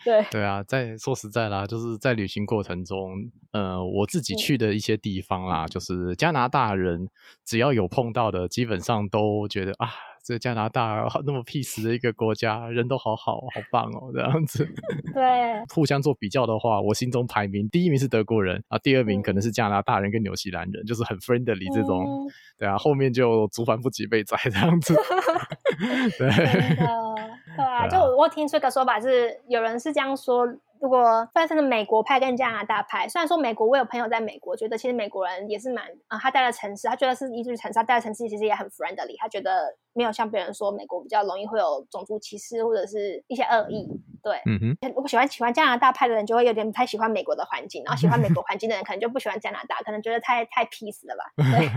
[0.04, 3.12] 对对啊，在说实在啦，就是在旅行过程中，
[3.52, 7.08] 呃，我自己去的一些地方啦，嗯、就是加拿大人
[7.44, 9.88] 只要有碰到的，基本上都觉得啊。
[10.26, 14.66] 这加拿大那么 peace 的一个国家，人都好好好棒哦，这样子。
[15.14, 22.04] 对，互相做比较的话，我心中排名第一名是德国人啊，第二名可能是加拿大人跟纽西兰人，嗯、就是很 friendly 这种。
[22.04, 22.26] 嗯、
[22.58, 24.94] 对啊，后面就族繁不及被宰这样子。
[26.18, 26.28] 对，
[27.56, 30.44] 对啊，就我听说一个说法是，有人是这样说。
[30.80, 43.88] 如果分成了美国派跟加拿大派，虽然说美国我有朋友在美国，觉得其实美国人也是蛮啊、呃，他待的城市，他觉得是宜居城市，他待的城市其实也很 friendly，他觉得没有像别人说美国比较容易会有种族歧视或者是一些恶意。
[44.22, 51.24] 对，嗯哼，如果喜欢喜欢加拿大派的人就会有点不太喜欢美国的环境， 然后喜欢美国环境的人可能就不喜欢加拿大，可能觉得太太 peace 了吧？
[51.56, 51.68] 对，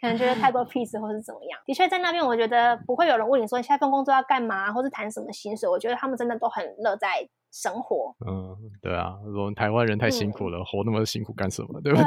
[0.00, 1.60] 可能觉得太过 peace 或是怎么样。
[1.66, 5.68] 的确，在那边我觉得不会有人问你说你下一份工作要干嘛，或是谈什么薪水。
[5.68, 7.28] 我觉得他们真的都很乐在。
[7.52, 12.06] 生活，嗯，对啊，我们台湾人太辛苦了，嗯、活那么辛苦干什么，对不对？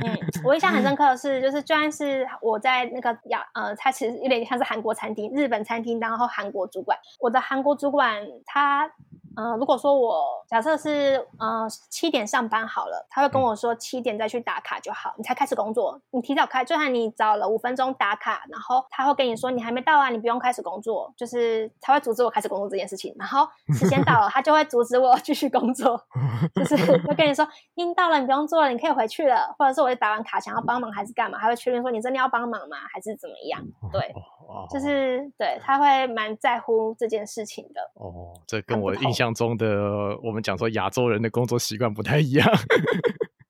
[0.00, 8.90] 嗯，我印象很深 刻的是，就是就算是我在那个亚，呃，他其实有点像是韩国餐厅、日本餐厅，然后韩国主管，我的韩国主管他。
[9.36, 16.00] 嗯、呃，如果说我假设是呃七点上班好了，他会跟我说七点再去打卡就好，你才开始工作。
[16.10, 23.14] 你提早开，就算你早了五分钟打卡，然后他会跟你说你还没到啊，你不用开始工作，就是他会阻止我开始工作这件事情。
[23.18, 23.46] 然后
[23.78, 26.00] 时间到了，他就会阻止我 继续工作，
[26.54, 29.54] 就是 会跟你说已经到了，你不用做了，你可以回去了。
[29.58, 33.62] 或者是我打完卡想要帮忙还是干嘛，还会确认说你真的要帮忙吗，还是怎么样？
[33.92, 34.14] 对，
[34.70, 37.80] 就是对，他会蛮在乎这件事情的。
[37.94, 39.26] 哦，这跟我印象。
[39.36, 42.48] 中的我们讲说亚洲人的工作习惯不太一样。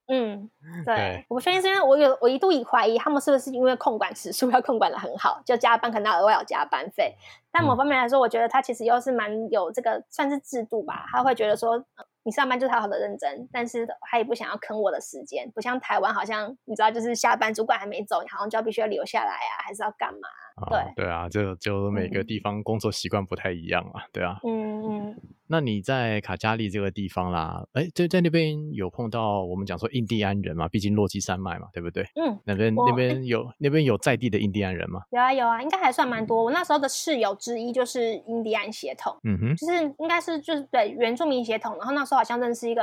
[0.08, 0.50] 嗯，
[0.84, 7.14] 对，对我相信是因为我有我一度以怀疑他们是不是因为控管时数 要控管的很好，就加班可能要额外有加班费。
[7.52, 11.04] 但某方面来说，我觉得他其实又是蛮有这个算是制度吧。
[11.12, 11.84] 他会觉得说，
[12.24, 20.20] 你上班就是好好的认真，但是他也不想要坑我的时间，不像台湾好像你知道，就是下班主管还没走，你好像就要必须要留下来啊，还是要干嘛？
[20.20, 25.16] 对、哦、对啊，就就每个地方工作习惯不太一样啊，对啊，嗯嗯。
[25.48, 30.66] 那你在卡加利这个地方啦，哎，在在那边有碰到我们讲说印第安人嘛？
[30.66, 32.02] 毕竟落基山脉嘛，对不对？
[32.16, 35.02] 嗯，那边那边有那边有在地的印第安人吗？
[35.10, 36.42] 有啊有啊，应该还算蛮多。
[36.42, 41.76] 我那时候的室友之一就是印第安血统，嗯哼，就是应该是就是对原住民血统。
[41.76, 42.82] 然后那时候好像认识一个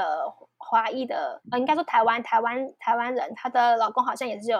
[0.64, 4.60] 华裔的，呃，应该说台湾台湾台湾人，她的老公好像也是有。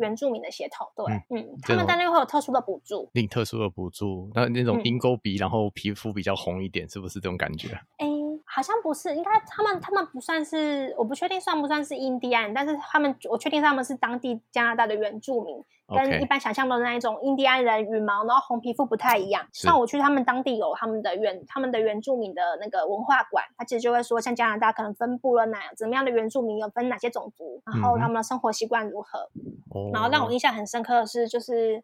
[0.00, 0.90] 原住民的血统。
[0.96, 7.68] 对，嗯，嗯，他们在那边会有特殊的补助，领特殊的补助，那那种鹰钩鼻，然后皮肤比较红一点，是不是这种感觉？
[7.98, 8.09] 哎、欸。
[8.52, 19.44] 好像不是，应该他们他们不算是，我不确定算不算是印第安，但是他们我确定他们是当地加拿大的原住民.跟一般想象的那一种印第安人羽毛然后红皮肤不太一样。
[19.52, 29.28] 像我去他们当地有他们的原他们的原住民的那个文化馆，他其实就会说，像加拿大可能分布了哪怎么样的原住民，有分哪些种族，然后他们的生活习惯如何。
[29.74, 31.82] 嗯、然后让我印象很深刻的是，就是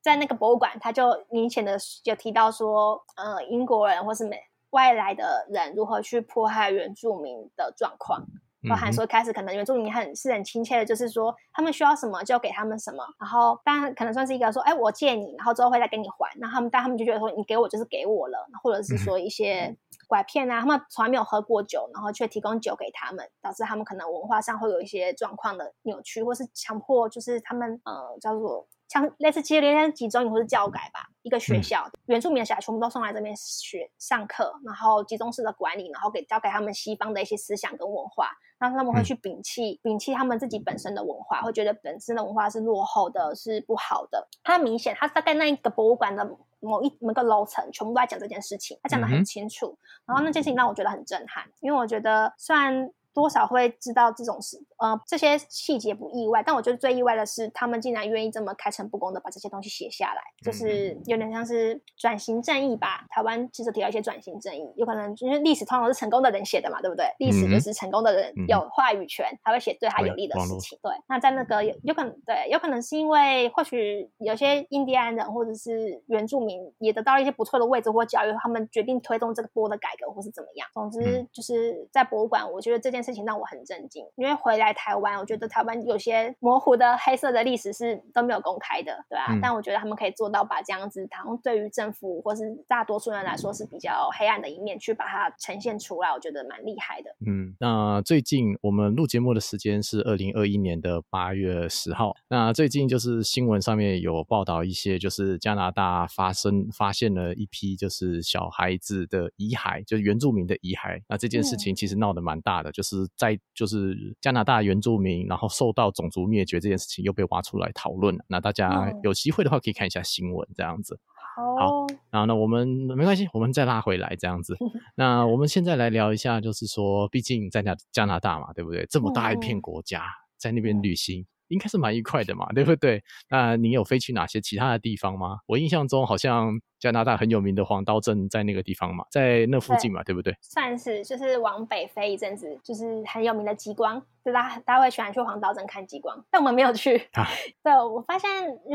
[0.00, 4.40] 在那个博物馆，他就明显的有提到说，呃，英国人或是美。
[4.72, 8.22] 外来的人如何去迫害原住民的状况，
[8.68, 16.30] 包含说开始可能原住民很是很亲切的，就是说他们需要什么就给他们什么，然后当然可能算是一个说，哎，我借你，然后之后会再给你还。
[16.38, 19.76] 那他们但他们就觉得说，你给我就是给我了，或者是说一些
[20.08, 28.66] 拐骗啊，他们从来没有喝过酒，然后却提供酒给他们，导致他们可能文化上会有一些状况的扭曲，或是强迫，就是他们呃叫做。
[28.92, 38.28] 像类似七十年集中营或是教改吧，一个学校、嗯、原住民的小孩全部都送来这边学上课，然后集中式的管理，然后给教给他们西方的一些思想跟文化，
[38.58, 44.28] 然后他们会去摒弃、嗯、摒弃他们自己本身的文化，会觉得本身的文化是落后的，是不好的。
[44.44, 49.68] 他明显，他大概那一个博物馆的某一某个楼层全部都在讲这件事情，他讲得很清楚。
[49.68, 49.78] 嗯、
[50.08, 52.92] 然后那件事情让我觉得很震撼，因为我觉得虽然。
[53.14, 63.04] 多少会知道这种事，呃，这些细节不意外，但我觉得最意外的是，他们竟然愿意这么开诚布公的把这些东西写下来，就是有点像是转型正义吧。
[63.10, 67.04] 台湾其实提到一些转型正义，有可能因为历史通常是成功的人写的嘛，对不对？
[67.18, 70.78] 历史就是成功的人有话语权，他会写对他有利的事情。
[70.82, 80.66] 对，那在那个有有可能对，有可能是因为或许有些印第安人或者是原住民也得到了一些不错的位置或教育，他们决定推动这个波的改革或是怎么样。
[80.72, 83.01] 总之就是在博物馆，我觉得这件。
[83.02, 89.26] 事情让我很震惊，因为回来台湾，我觉得台湾有些模糊的黑色的历史是都没有公开的，对啊。
[89.30, 97.10] 嗯、但我觉得他们可以做到把这样子，好像对于政府或是大多数人来说是比较黑暗的一面，去把它呈现出来，我觉得蛮厉害的。
[97.26, 102.14] 嗯，那最近我们录节目的时间是二零二一年的八月十号。
[102.28, 111.00] 那最近就是新闻上面有报道一些，就是加拿大发生发现了一批就是小孩子的遗骸，就是原住民的遗骸。
[111.08, 112.91] 那这件事情其实闹得蛮大的，嗯、就是。
[113.16, 118.16] 在就是加拿大原住民，然后受到种族灭绝这件事情又被挖出来讨论。
[118.28, 120.98] 那大家有机会的话可以看一下新闻，这样子。
[121.36, 124.56] 好，好，然后呢，我们没关系，我们再拉回来这样子。
[124.96, 128.86] 那我们现在来聊一下，就是说，毕竟在加加拿大嘛，对不对？
[128.90, 130.04] 这么大一片国家，
[130.36, 131.26] 在那边旅行。
[131.48, 133.02] 应该是蛮愉快的嘛，对不对？
[133.28, 135.36] 那你有飞去哪些其他的地方吗？
[135.46, 140.36] 我印象中好像加拿大很有名的黄刀镇在那个地方嘛，在那附近嘛，对，对不对？
[140.40, 146.96] 算是，就是往北飞一阵子，就是很有名的极光，就大家大家会喜欢去黄刀镇看极光，但我们没有去。
[147.12, 147.24] 啊、
[147.62, 148.28] 对，我发现，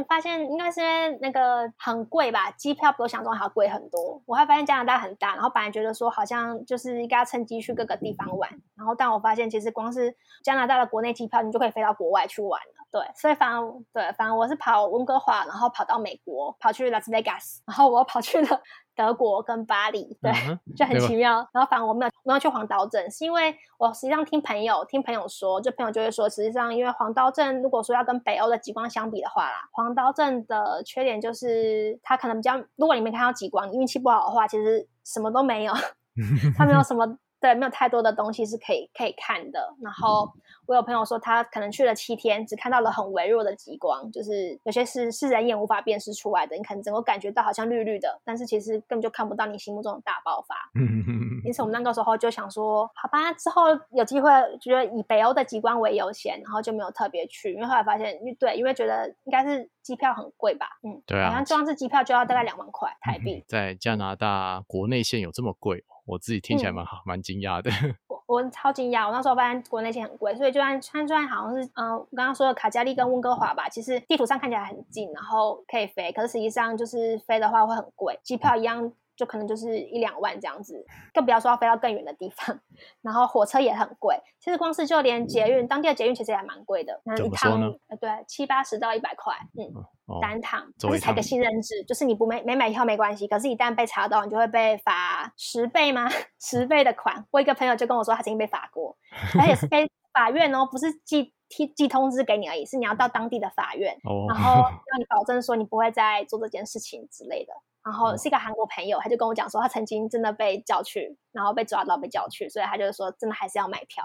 [0.08, 4.22] 发现应该是因为那个很贵吧，机票比我想中还要贵很多。
[4.26, 10.15] 我还发现加拿大很大，然后本来觉得说好像就是应该要趁机去各个地方玩，然后但我发现其实光是
[10.46, 12.74] 加拿大的国内机票，你就可以飞到国外去玩了。
[12.89, 18.62] 对，所以反正对，反正我是跑温哥华，然后跑到美国，跑去拉斯维加斯，然后我跑去了
[18.95, 21.47] 德国跟巴黎，对，嗯、就很奇妙。
[21.53, 35.73] 然后反正我没有没有去黄岛镇，是因为我实际上听朋友听朋友说，就朋友就会说，实际上因为黄刀镇如果说要跟北欧的极光相比的话啦，黄刀镇的缺点就是它可能比较，如果你没看到极光，运气不好的话，其实什么都没有，
[36.57, 37.17] 它没有什么。
[37.39, 39.76] 对，没有太多的东西是可以可以看的。
[39.82, 40.32] 然后
[40.65, 46.56] 我有朋友说，他可能去了七天，只看到了很微弱的极光，就是有些是是人眼无法辨识出来的。
[46.56, 50.56] 你可能整个感觉到好像绿绿的，但是其实根本就看不到你心目中的大爆发。
[51.45, 57.54] 因此我们那个时候就想说，好吧，之后有机会觉得以北欧的极光为优先，然后就没有特别去。
[57.54, 60.67] 因为后来发现，对，因为觉得应该是机票很贵吧？
[60.84, 63.45] 嗯，对啊，好像光是机票就要大概两万块台币。
[63.47, 65.86] 在加拿大国内线有这么贵？
[66.08, 67.70] 我自己听起来蛮好，蛮惊讶的。
[68.08, 82.58] 我我超惊讶，我那时候发现国内线很贵，所以就算穿穿好像是嗯，我刚刚说的卡加利跟温哥华吧，其实地图上看起来很近，然后可以飞，可是实际上就是飞的话会很贵，机票一样就可能就是一两万这样子，更不要说要飞到更远的地方，
[83.01, 89.73] 然后火车也很贵，其实光是就连捷运，当地的捷运其实也蛮贵的，那一趟呃对七八十到一百块，嗯。
[89.75, 89.84] 嗯
[90.21, 96.10] 单趟，就、哦、是才个信任制，就是你不没没买票没关系，可是，一旦被查到，你就会被罚十倍吗？
[96.39, 97.25] 十倍的款。
[97.30, 98.97] 我一个朋友就跟我说，他曾经被罚过，
[99.34, 107.53] 他也是被 法院哦，不是寄寄寄通知给你而已，是你要到当地的法院，哦、然后 让你保证说你不会再做这件事情之类的。
[107.83, 114.03] 然后是一个韩国朋友，他就跟我讲说，他曾经真的被叫去，然后被抓到被叫去，所以他就说，真的还是要买票。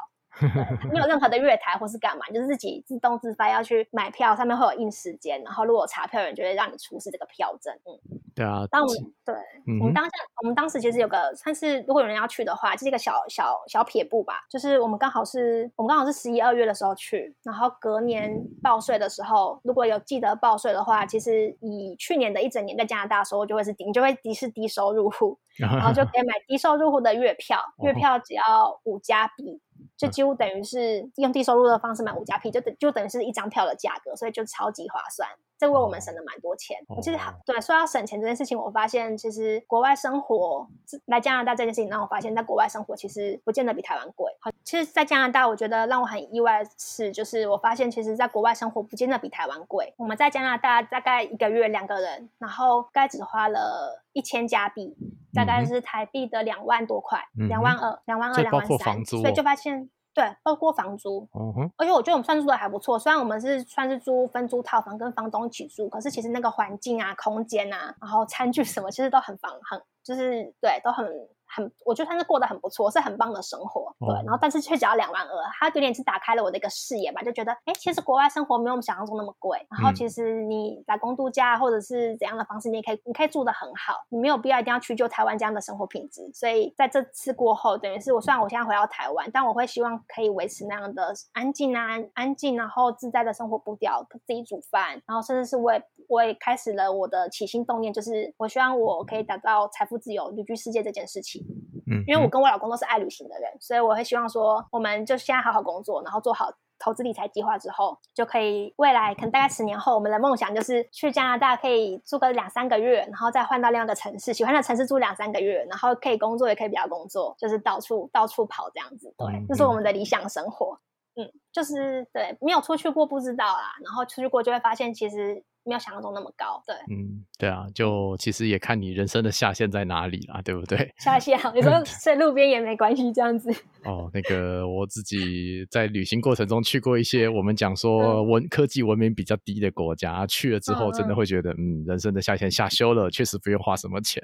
[0.90, 7.72] 没有任何的月台或是干嘛，就是自己自动自发要去买票，上面会有印时间，然后如果查票人就会让你出示这个票证。
[7.84, 8.66] 嗯，对啊。
[8.70, 9.34] 当我们对、
[9.66, 10.10] 嗯、我们当下，
[10.42, 29.60] 我们当时其实有个算是，如果有人要去的话，就是一个小小小撇步吧，就是我们刚好是我们刚好是十一二月的时候去，然后隔年报税的时候，如果有记得报税的话，其实以去年的一整年在加拿大的时候就会是低，就会低是低收入户， 然后就可以买低收入户的月票，月票只要五加币。
[30.02, 35.28] 就几乎等于是用低收入的方式买五加 P，就等就等于是一张票的价格，所以就超级划算。
[35.56, 36.76] 这为我们省了蛮多钱。
[36.88, 37.16] 哦、其实
[37.46, 40.66] 对说要省钱这件事情，我发现其实国外生活
[41.06, 44.36] 来加拿大这件事情让我发现，在国外生活其实不见得比台湾贵。
[44.40, 49.94] 好，其实，在加拿大，我觉得让我很意外的是，就是我发现其实在国外生活不见得比台湾贵。
[49.98, 54.96] 我们在加拿大大概一个月两个人，然后该只花了一千加币，
[55.32, 59.88] 大概是台币的两万多块，两、嗯、万二、两万二、两万三，哦、所以就发现。
[60.14, 62.98] 对，包括房租，嗯哼，而且我觉得我们算是住的还不错。
[62.98, 71.06] 虽然我们是算是租分租套房，跟房东一起住，可是其实那个环境啊、空间啊，然后餐具什么，其实都很房很，就是对，都很。
[71.54, 74.08] 很，我觉得他是过得很不错，是很棒的生活，对。
[74.24, 75.28] 然后，但是却只要两万二，
[75.58, 79.58] 他有点是打开了我的一个视野吧，就觉得，哎，其实国外生活没有我们想象中那么贵。
[79.70, 86.30] 然后，其实你打工度假或者是怎样的方式，你也可以，你可以住的很好，你没有必要一定要屈就台湾这样的生活品质。
[86.32, 101.41] 所以在这次过后，等于是我虽然我现在回到台湾，但我会希望可以维持那样的安静啊，安静，然后自在的生活步调，自己煮饭，然后甚至是我也我也开始了我的起心动念，就是我希望我可以达到财富自由、旅居世界这件事情。
[101.90, 119.14] 嗯，因为我跟我老公都是爱旅行的人，所以我会希望说，我们就现在好好工作，然后做好投资理财计划之后，就可以未来可能大概十年后，我们的梦想就是去加拿大可以住个两三个月，然后再换到另外一个城市，喜欢的城市住两三个月，然后可以工作也可以不要工作，就是到处到处跑这样子。
[119.18, 120.78] 对，这、是我们的理想生活。
[121.16, 125.44] 嗯，就是对，没有出去过不知道啦，然后出去过就会发现其实。
[125.64, 130.92] 没有想象中那么高，对，嗯，对啊，就其实也看你人生的下限在哪里啦，对不对？
[130.98, 133.48] 下限，你说睡路边也没关系，这样子。
[133.84, 144.20] 哦，那个我自己在旅行过程中去过一些我们讲说文、嗯、科技文明比较低的国家，去了之后真的会觉得，嗯，嗯，人生的下限下修了，确实不用花什么钱。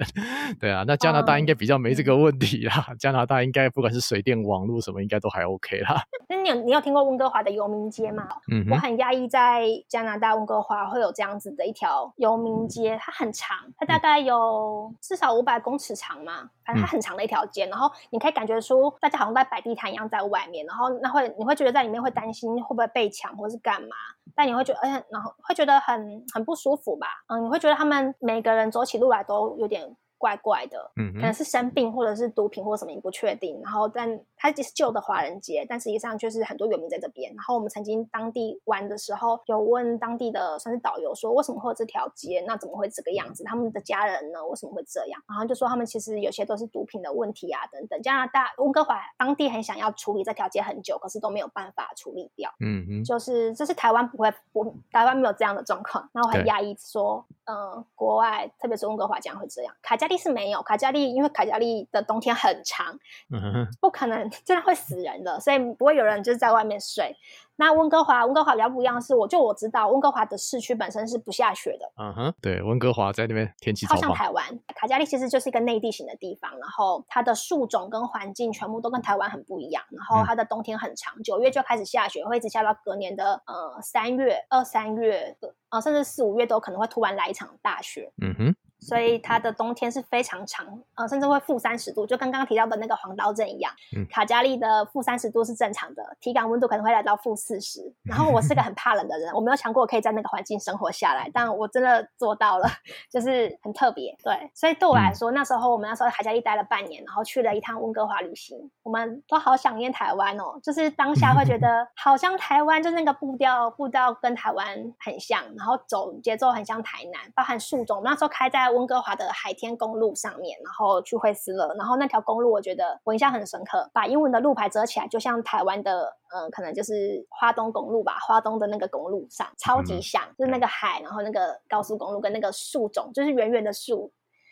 [0.59, 6.01] 对啊，那加拿大应该比较没这个问题啦，嗯、加拿大应该不管是水电网络什么，应该都还 OK 啦。
[6.27, 8.27] 那你有你有听过温哥华的游民街吗？
[8.51, 11.28] 嗯，我很讶异在加拿大温哥华会有这样。
[11.29, 17.67] 这样子的一条游民街，它很长，它大概有至少五百公尺长嘛，反正它很长的一条街。
[17.67, 23.95] 然后你可以感觉出大家好像在摆地摊一样在外面，然后那会你会觉得在里面会担心会不会被抢或是干嘛，
[24.35, 27.05] 但你会觉得哎，然后会觉得很很不舒服吧？
[27.27, 29.95] 嗯，你会觉得他们每个人走起路来都有点。
[30.19, 33.59] 怪怪的，嗯，可能是生病或者是毒品或者什么，你不确定。
[33.63, 37.33] 然后，但它就是旧的华人街，但实际上就是很多游民在这边。
[37.33, 42.43] 然后我们曾经当地玩的时候，有问当地的算是导游说，为什么会有这条街？
[42.45, 43.45] 那怎么会这个样子？
[43.45, 44.45] 他们的家人呢？
[44.45, 45.23] 为什么会这样？
[45.25, 48.01] 然后就说他们其实有些都是毒品的问题啊，等等。
[48.01, 52.53] 加拿大温哥华当地很想要处理这条街很久，可是都没有办法处理掉。
[52.59, 56.09] 嗯嗯，就是这是台湾不会，不台湾没有这样的状况。
[56.11, 59.73] 然后很压抑说，嗯、呃，国外特别是温哥华这样会这样。
[59.81, 60.08] 卡加。
[60.17, 62.97] 是没有卡加利，因为卡加利的冬天很长，
[63.31, 67.15] 嗯、不可能真的会死人的，所以不会有人就是在外面睡。
[67.55, 71.91] 那温哥华，温哥华比较不一样，是我就我知道温哥华的市区本身是不下雪的。
[71.97, 74.45] 嗯哼，对，温哥华在那边天气超像台湾。
[74.73, 79.83] 卡加利其实就是一个内地型的地方，然后它的树种跟环境全部都跟台湾很不一样。
[79.91, 88.09] 然后它的冬天很长，九、嗯、月就开始下雪，会一直下到隔年的呃三月、二三月的，呃甚至四五月都可能会突然来一场大雪。
[88.21, 88.55] 嗯哼。
[88.79, 90.65] 所以它的冬天是非常长，
[90.95, 93.71] 呃，甚至会负三十度，就跟刚刚提到的那个黄刀镇一样。
[93.95, 97.81] 嗯，卡加利的负三十度是正常的，体感温度可能会来到负四十。
[98.07, 102.67] 然后我是个很怕冷的人，我没有想过我可以在那个环境生活下来，但我真的做到了，
[103.11, 104.15] 就是很特别。
[104.23, 114.65] 对，所以对我来说，嗯、那时候我们那时候在卡加利待了半年，然后去了一趟温哥华旅行，我们都好想念台湾哦，就是当下会觉得 好像台湾，就是那个步调步调跟台湾
[114.99, 118.68] 很像，然后走节奏很像台南，包含树种，我们那时候开在。
[118.69, 134.11] 温哥华的海天公路上面，然后去惠斯勒，然后那条公路我觉得我印象很深刻，把英文的路牌折起来，就像台湾的，嗯、呃，可能就是花东公路吧，花东的那个公路上超级像，嗯、就是那个海，然后那个高速公路跟那个树种，就是圆圆的树，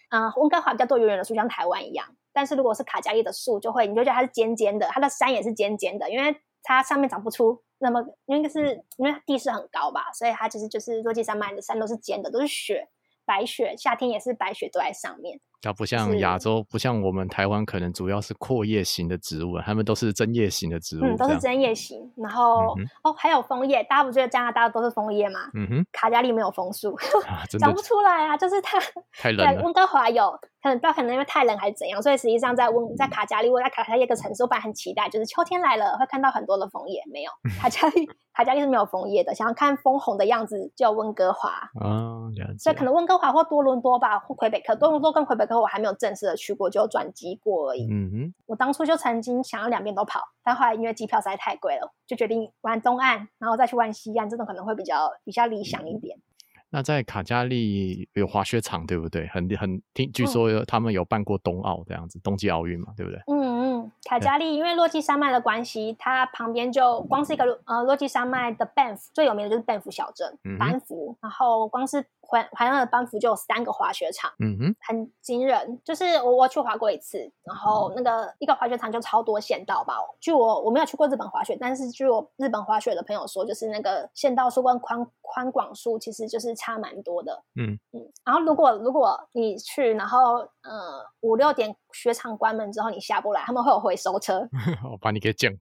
[0.09, 12.87] 嗯、呃，温哥华比较多圆圆的树，像台湾一样，但是如果是卡加利的树，就会你就觉得它是尖尖的，它的山也是尖尖的，因为它上面长不出那么，因为是因为地势很高吧，所以它其实就是落基山脉的山都是尖的，都是雪。
[13.27, 22.11] 白雪，夏天也是白雪都在上面，它不像亚洲，不像我们台湾，可能主要是阔叶型的植物它，们都是针叶型的植物，嗯，都是针叶型。
[22.15, 25.39] 然后、嗯、哦，还有枫叶，大家不觉得加拿大都是枫叶吗？
[25.53, 26.95] 嗯哼，卡加利没有枫树，
[27.59, 28.79] 长、啊、 不出来啊，就是它
[29.11, 29.63] 太冷了。
[29.63, 30.37] 温哥华有。
[30.59, 37.31] 可能不知道，可能因为太冷还是怎样，所以实际上在温在卡加利，我在卡加利一个城市，我本来很期待，就是秋天来了会看到很多的枫叶，没有
[37.61, 39.33] 卡加利，卡加利是没有枫叶的。
[39.35, 41.49] 想要看枫红的样子，就温哥华
[41.79, 42.19] 啊，
[42.57, 44.75] 所以可能温哥华或多伦多吧，或魁北克。
[44.75, 47.87] 多伦多跟魁北克我还没有正式的去过，就转机过而已。
[47.89, 56.19] 嗯哼，我当初就曾经想要两边都跑，但后来因为机票实在太贵了，就决定玩东岸，然后再去玩西岸，这种可能会比较比较理想一点。
[56.69, 59.25] 那在卡加利有滑雪场，对不对？
[59.27, 63.21] 很很听，据说他们有办过冬奥这样子，冬季奥运嘛，对不对？
[63.27, 72.05] 嗯嗯，卡加利因为落基山脉的关系，它旁边就光是一个呃落基山脉的班夫最有名的就是班夫小镇，班夫、嗯，然后光是。
[72.27, 75.81] 环环绕的班夫就有三个滑雪场，嗯哼，很惊人。
[75.83, 79.95] 就是我我去滑过一次，然后那个一个滑雪场就超多县道吧。
[80.19, 87.43] 据我我没有去过日本滑雪，但是据我日本滑雪的朋友说，就是那个县道数跟宽宽广数其实就是差蛮多的。
[87.55, 88.11] 嗯嗯。
[88.25, 94.47] 然后如果如果你去，然后呃五六点雪场关门之后你下不来，他们会有回收车，
[94.91, 95.57] 我把你给捡。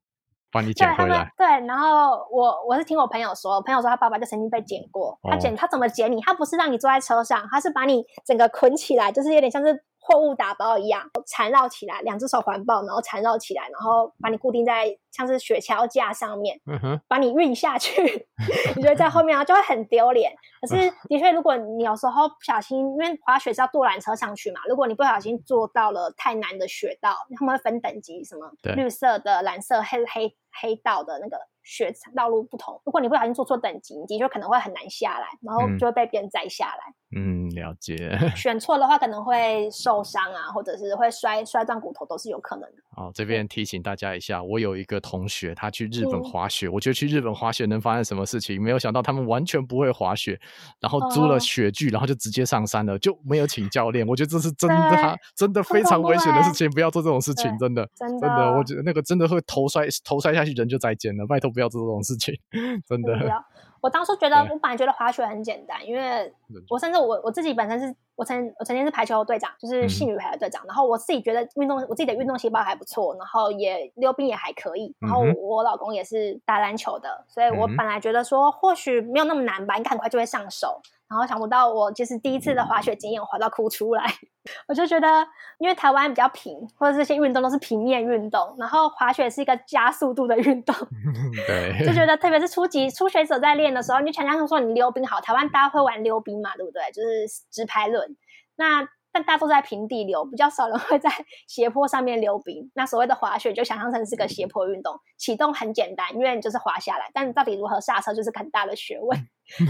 [0.51, 1.28] 帮你捡回来。
[1.36, 5.18] 对，然后我我是听我朋友说，我朋友说他爸爸就曾经被捡过。
[5.22, 6.20] 他捡他怎么捡你？
[6.20, 9.82] 他不是让你坐在车上，他是把你整个捆起来，就是有点像是。
[10.07, 18.28] 货物打包一样，缠绕起来，两只手环抱，然后缠绕起来，然后把你固定在像是雪橇架上面，嗯哼，把你运下去。
[18.76, 20.32] 你觉得在后面啊，就会很丢脸。
[20.61, 32.80] 可是的确，如果你有时候不小心，因为滑雪是要坐缆车上去嘛，如果你不小心坐到了太难的雪道，他们会分等级，什么绿色的、蓝色、黑黑黑道的那个雪道路不同。
[32.84, 36.94] 如果你不小心坐错等级，你的确可能会很难下来，然后就会被别人摘下来。
[37.05, 37.96] 嗯嗯，了解。
[38.36, 42.76] 选错的话，可能会受伤啊，或者是会摔摔断骨头，都是有可能的。
[42.94, 46.66] 好，这边提醒大家一下，我有一个同学，他去日本滑雪。
[46.66, 48.62] 嗯、我觉得去日本滑雪能发生什么事情？
[48.62, 50.38] 没有想到他们完全不会滑雪，
[50.78, 54.06] 然后租了雪具，然后就直接上山了，就没有请教练。
[54.06, 61.26] 我觉得这是真的，真的非常危险的事情，不要做这种事情，真的，真的，真的，我觉得那个真的会头摔，头摔下去人就再见了。
[61.26, 62.34] 拜托不要做这种事情，
[62.86, 63.42] 真的。
[63.81, 66.33] 我当初觉得，我本来觉得滑雪很简单，因为
[66.68, 80.81] 我甚至我我自己本身是，我曾我曾经是排球队长，就是性女排的队长，然后我自己觉得运动，我自己的运动细胞还不错，然后也溜冰也还可以，然后我老公也是打篮球的，所以我本来觉得说或许没有那么难吧，应该很快就会上手。
[81.09, 84.04] 然后想不到我就是第一次的滑雪经验，滑到哭出来。
[84.68, 85.26] 我就觉得，
[85.59, 90.74] 因为台湾比较平，或者这些运动都是平面运动，然后滑雪是一个加速度的运动，
[91.46, 96.82] 对， 就觉得特别是初级初学者在练的时候，你就想象说你溜冰好，台湾大家会玩溜冰嘛，对不对？
[96.92, 98.16] 就是直排轮。
[98.57, 101.11] 那但大多在平地溜，比较少人会在
[101.48, 102.70] 斜坡上面溜冰。
[102.74, 109.18] 那所谓的滑雪就想象成是个斜坡运动，启动很简单，因为你就是滑下来，但到底如何刹车就是很大的学问。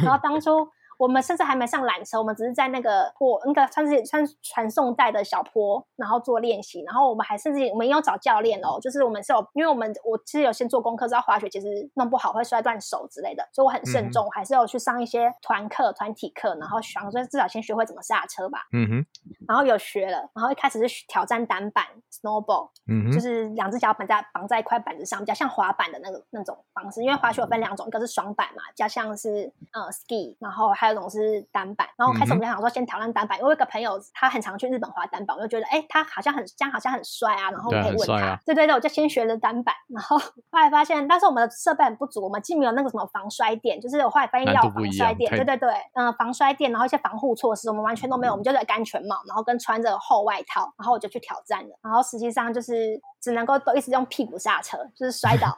[0.03, 0.69] 然后当初。
[0.99, 6.83] 我们甚至还没上缆车，我们只是在那个坡，那个算是算传送带的小坡，然后做练习。
[6.87, 18.61] 然后我们还甚至我们也有找教练哦，就是我们是有，因为我们我其实有先做功课，知道滑雪其实弄不好会摔断手之类的，所以我很慎重，嗯、还是有去上一些团课、团体课，然后想说至少先学会怎么刹车吧。
[18.73, 19.07] 嗯哼。
[19.47, 27.03] 然后有学了，然后一开始是挑战单板 snowball，嗯哼，就是两只脚绑在绑在一块板子上，比较像滑板的那个那种方式。
[27.03, 30.86] 因为滑雪有分两种，一个是双板嘛，比较像是呃 ski，然后还。
[30.87, 40.17] 还有一种是单板，然后开始我们就想说先挑战单板，嗯、因为我有个朋友他很常去日本滑单板，我就觉得哎、欸，他好像很这样，好像很帅啊，然后可以问他，对，啊、对对对，我就先学了单板，然后
[40.51, 55.55] 后来发现，但是我们的设备很不足，我们既没有那个什么防摔垫，就是我后来发现要防摔垫，对对对，嗯、呃，防摔垫，然后一些防护措施，我们完全都没有，我们就在安全帽，然后跟穿着厚外套，然后我就去挑战了，然后实际上就是只能够都一直用屁股刹车，就是摔倒。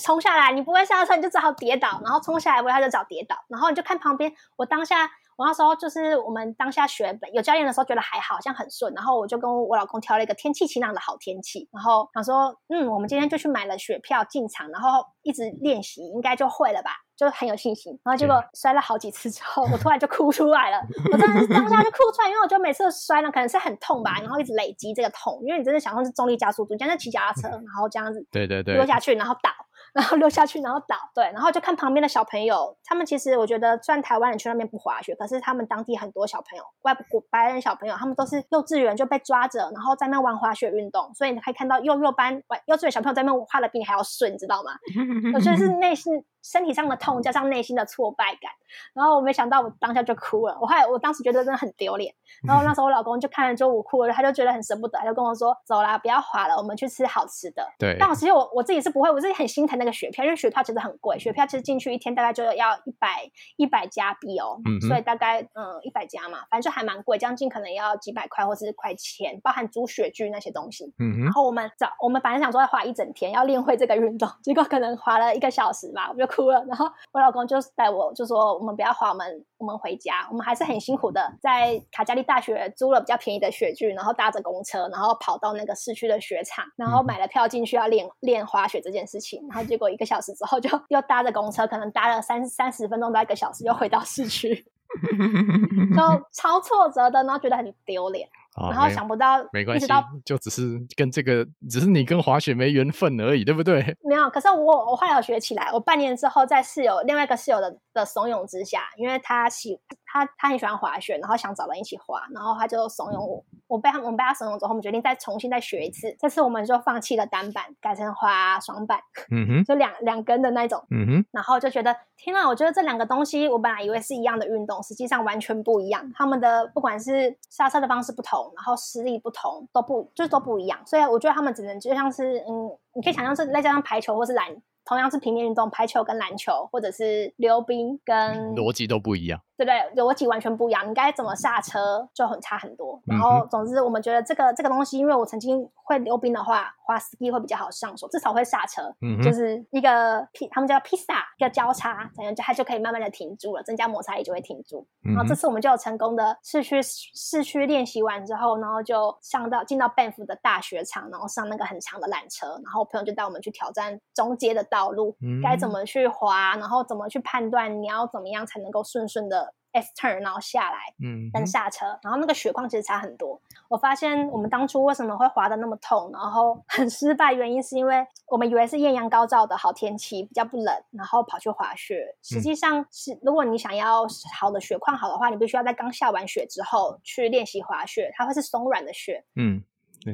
[0.00, 4.32] 冲下来，你不会刹车，你就只好跌倒，然后冲下来，不会他就找跌倒，然后你就看旁边。
[4.56, 8.92] 我当下，我那时候就是我们当下学有教练的时候，觉得还好，好像很顺。
[8.94, 17.98] 然后我就跟我老公挑了一个天气晴朗的好天气，然后想说，嗯，我们今天就去买了雪票进场，然后一直练习，应该就会了吧，就很有信心。
[18.04, 20.80] 然后结果摔了好几次之后，我突然就哭出来了，
[21.12, 29.50] 我真的是当下就哭出来，因为我觉得每次摔呢，可能是很痛吧，然后一直累积这个痛，因为你真的想说是重力加速度，像在骑脚踏车，然后这样子，对对对，落下去，然后倒。
[29.94, 44.72] 然后溜下去，然后倒，对，然后就看旁边的小朋友，他们其实我觉得，虽然台湾人去那边不滑雪，可是他们当地很多小朋友，外国白人小朋友，他们都是幼稚园就被抓着，然后在那玩滑雪运动，所以你可以看到幼幼班、幼稚园小朋友在那画的比你还要顺，你知道吗？
[45.34, 46.12] 我觉得是内心
[46.42, 48.50] 身体上的痛加上内心的挫败感，
[48.94, 50.56] 然后我没想到我当下就哭了。
[50.60, 52.14] 我后来我当时觉得真的很丢脸。
[52.46, 57.96] 然后那时候我老公就看了就我哭了，他就觉得很舍不得，他就跟我说：“走啦，不要滑了，我们去吃好吃的。”对。
[57.98, 70.94] 但我其实我我自己是不会，我自己很心疼那个雪票，因为雪票其实很贵，雪票其实进去一天大概就要一百一百加币哦，嗯、所以大概嗯一百加嘛，反正就还蛮贵，将近可能要几百块或是块钱，包含租雪具那些东西。
[71.00, 71.24] 嗯。
[71.24, 76.64] 然后我们早我们本来想说要滑一整天，要练会这个运动，结果可能滑了一个小时吧，我就哭了。
[76.66, 89.44] 然后我老公就带我就说：“我们不要滑，我们我们回家。”我们还是很辛苦的在卡加利大学租了比较便宜的雪具，然后搭着公车，然后跑到那个市区的雪场，然后买了票进去要练练滑雪这件事情。
[89.48, 96.02] 然后结果一个小时之后就又搭着公车，可能搭了三三十分钟到一个小时，又回到市区，就
[96.32, 98.28] 超挫折的，然后觉得很丢脸。
[98.56, 99.86] 然后想不到，没关系，
[100.24, 103.80] 就只是跟这个，只是你跟滑雪没缘分而已，对不对？
[104.02, 118.98] 没有，可是我我后来有学起来，我半年之后在室友另外一个室友的的怂恿之下，因为他喜他他很喜欢滑雪，然后想找人一起滑，然后他就怂恿我，我被他我们被他怂恿之后，我们决定再重新再学一次，这次我们就放弃了单板，改成滑双板，
[119.30, 128.40] 嗯哼，就两两根的那种，嗯哼，然后就觉得天啊，我觉得这两个东西，我本来以为是一样的运动，实际上完全不一样，他们的不管是刹车的方式不同。
[128.56, 134.46] 然后实力不同，都不就是都不一样，所以我觉得他们只能就像是嗯，你可以想象是再加上排球或是篮，
[134.84, 139.40] 同样是平面运动，排球跟篮球或者是溜冰跟逻辑都不一样。
[139.60, 142.98] 对不对，逻辑完全不一样，你该怎么刹车就很差很多。
[143.04, 154.86] 然后，总之我们觉得这个这个东西，因为我曾经会溜冰的话，滑 ski 会比较好上手，至少会刹车，嗯、就是一个披，他们叫披萨，一个交叉，这样就它就可以慢慢的停住了，增加摩擦力就会停住。
[155.02, 169.49] 然后这次我们就有成功的市区市区练习完之后，然后就上到进到 Banff 的大雪场，然后上那个很长的缆车，然后朋友就带我们去挑战中间的道路，嗯、该怎么去滑，然后怎么去判断你要怎么样才能够顺顺的。
[169.72, 173.40] S turn，然后下来，嗯，跟下车，然后那个雪况其实差很多。
[173.68, 182.16] 我发现我们当初为什么会滑得那么痛，然后很失败，原因是因为我们以为是艳阳高照的好天气，比较不冷，然后跑去滑雪。
[182.22, 184.06] 实际上是，如果你想要
[184.38, 189.62] 好的雪况好的话，你必须要在刚下完雪之后去练习滑雪，它会是松软的雪，嗯。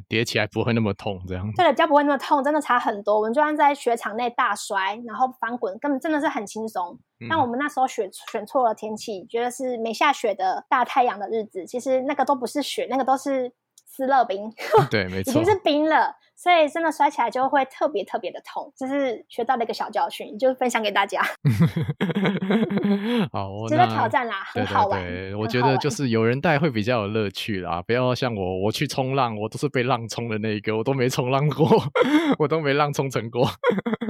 [0.08, 1.50] 叠起来不会那么痛，这样。
[1.54, 3.16] 对了，比较不会那么痛，真的差很多。
[3.16, 6.98] 我们就算在雪场内大摔，然后翻滚，根本真的是很轻松。
[7.20, 13.52] 嗯、但我们那时候选选错了天气，觉得是没下雪的大太阳的日子，其实那个都不是雪，那个都是
[13.86, 14.52] 斯乐冰。
[14.90, 16.14] 对，没 错，已经是冰了。
[16.36, 21.22] 所以真的摔起来就会特别特别的痛，这是学到了一个小教训，就分享给大家。
[23.32, 25.02] 好，值得挑战啦，很好玩。
[25.38, 31.66] 我觉得就是有人带会比较有乐趣啦，不要像我，我去冲浪，我都是被浪冲的那一个，我都没冲浪过，
[32.38, 33.48] 我都没浪冲成过。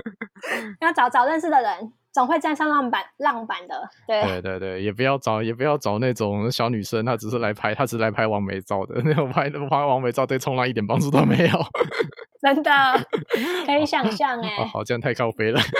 [0.83, 1.93] 要找找认识的人。
[2.12, 11.59] 总会站上浪板浪板的，对对对对，也不要找也不要找那种小女生，她只是来拍，她只是来拍完美照的，那种拍拍完美照对冲浪一点帮助都没有，
[12.55, 12.70] 真的
[13.66, 15.61] 可以想象哎、欸，好，这样太靠北了。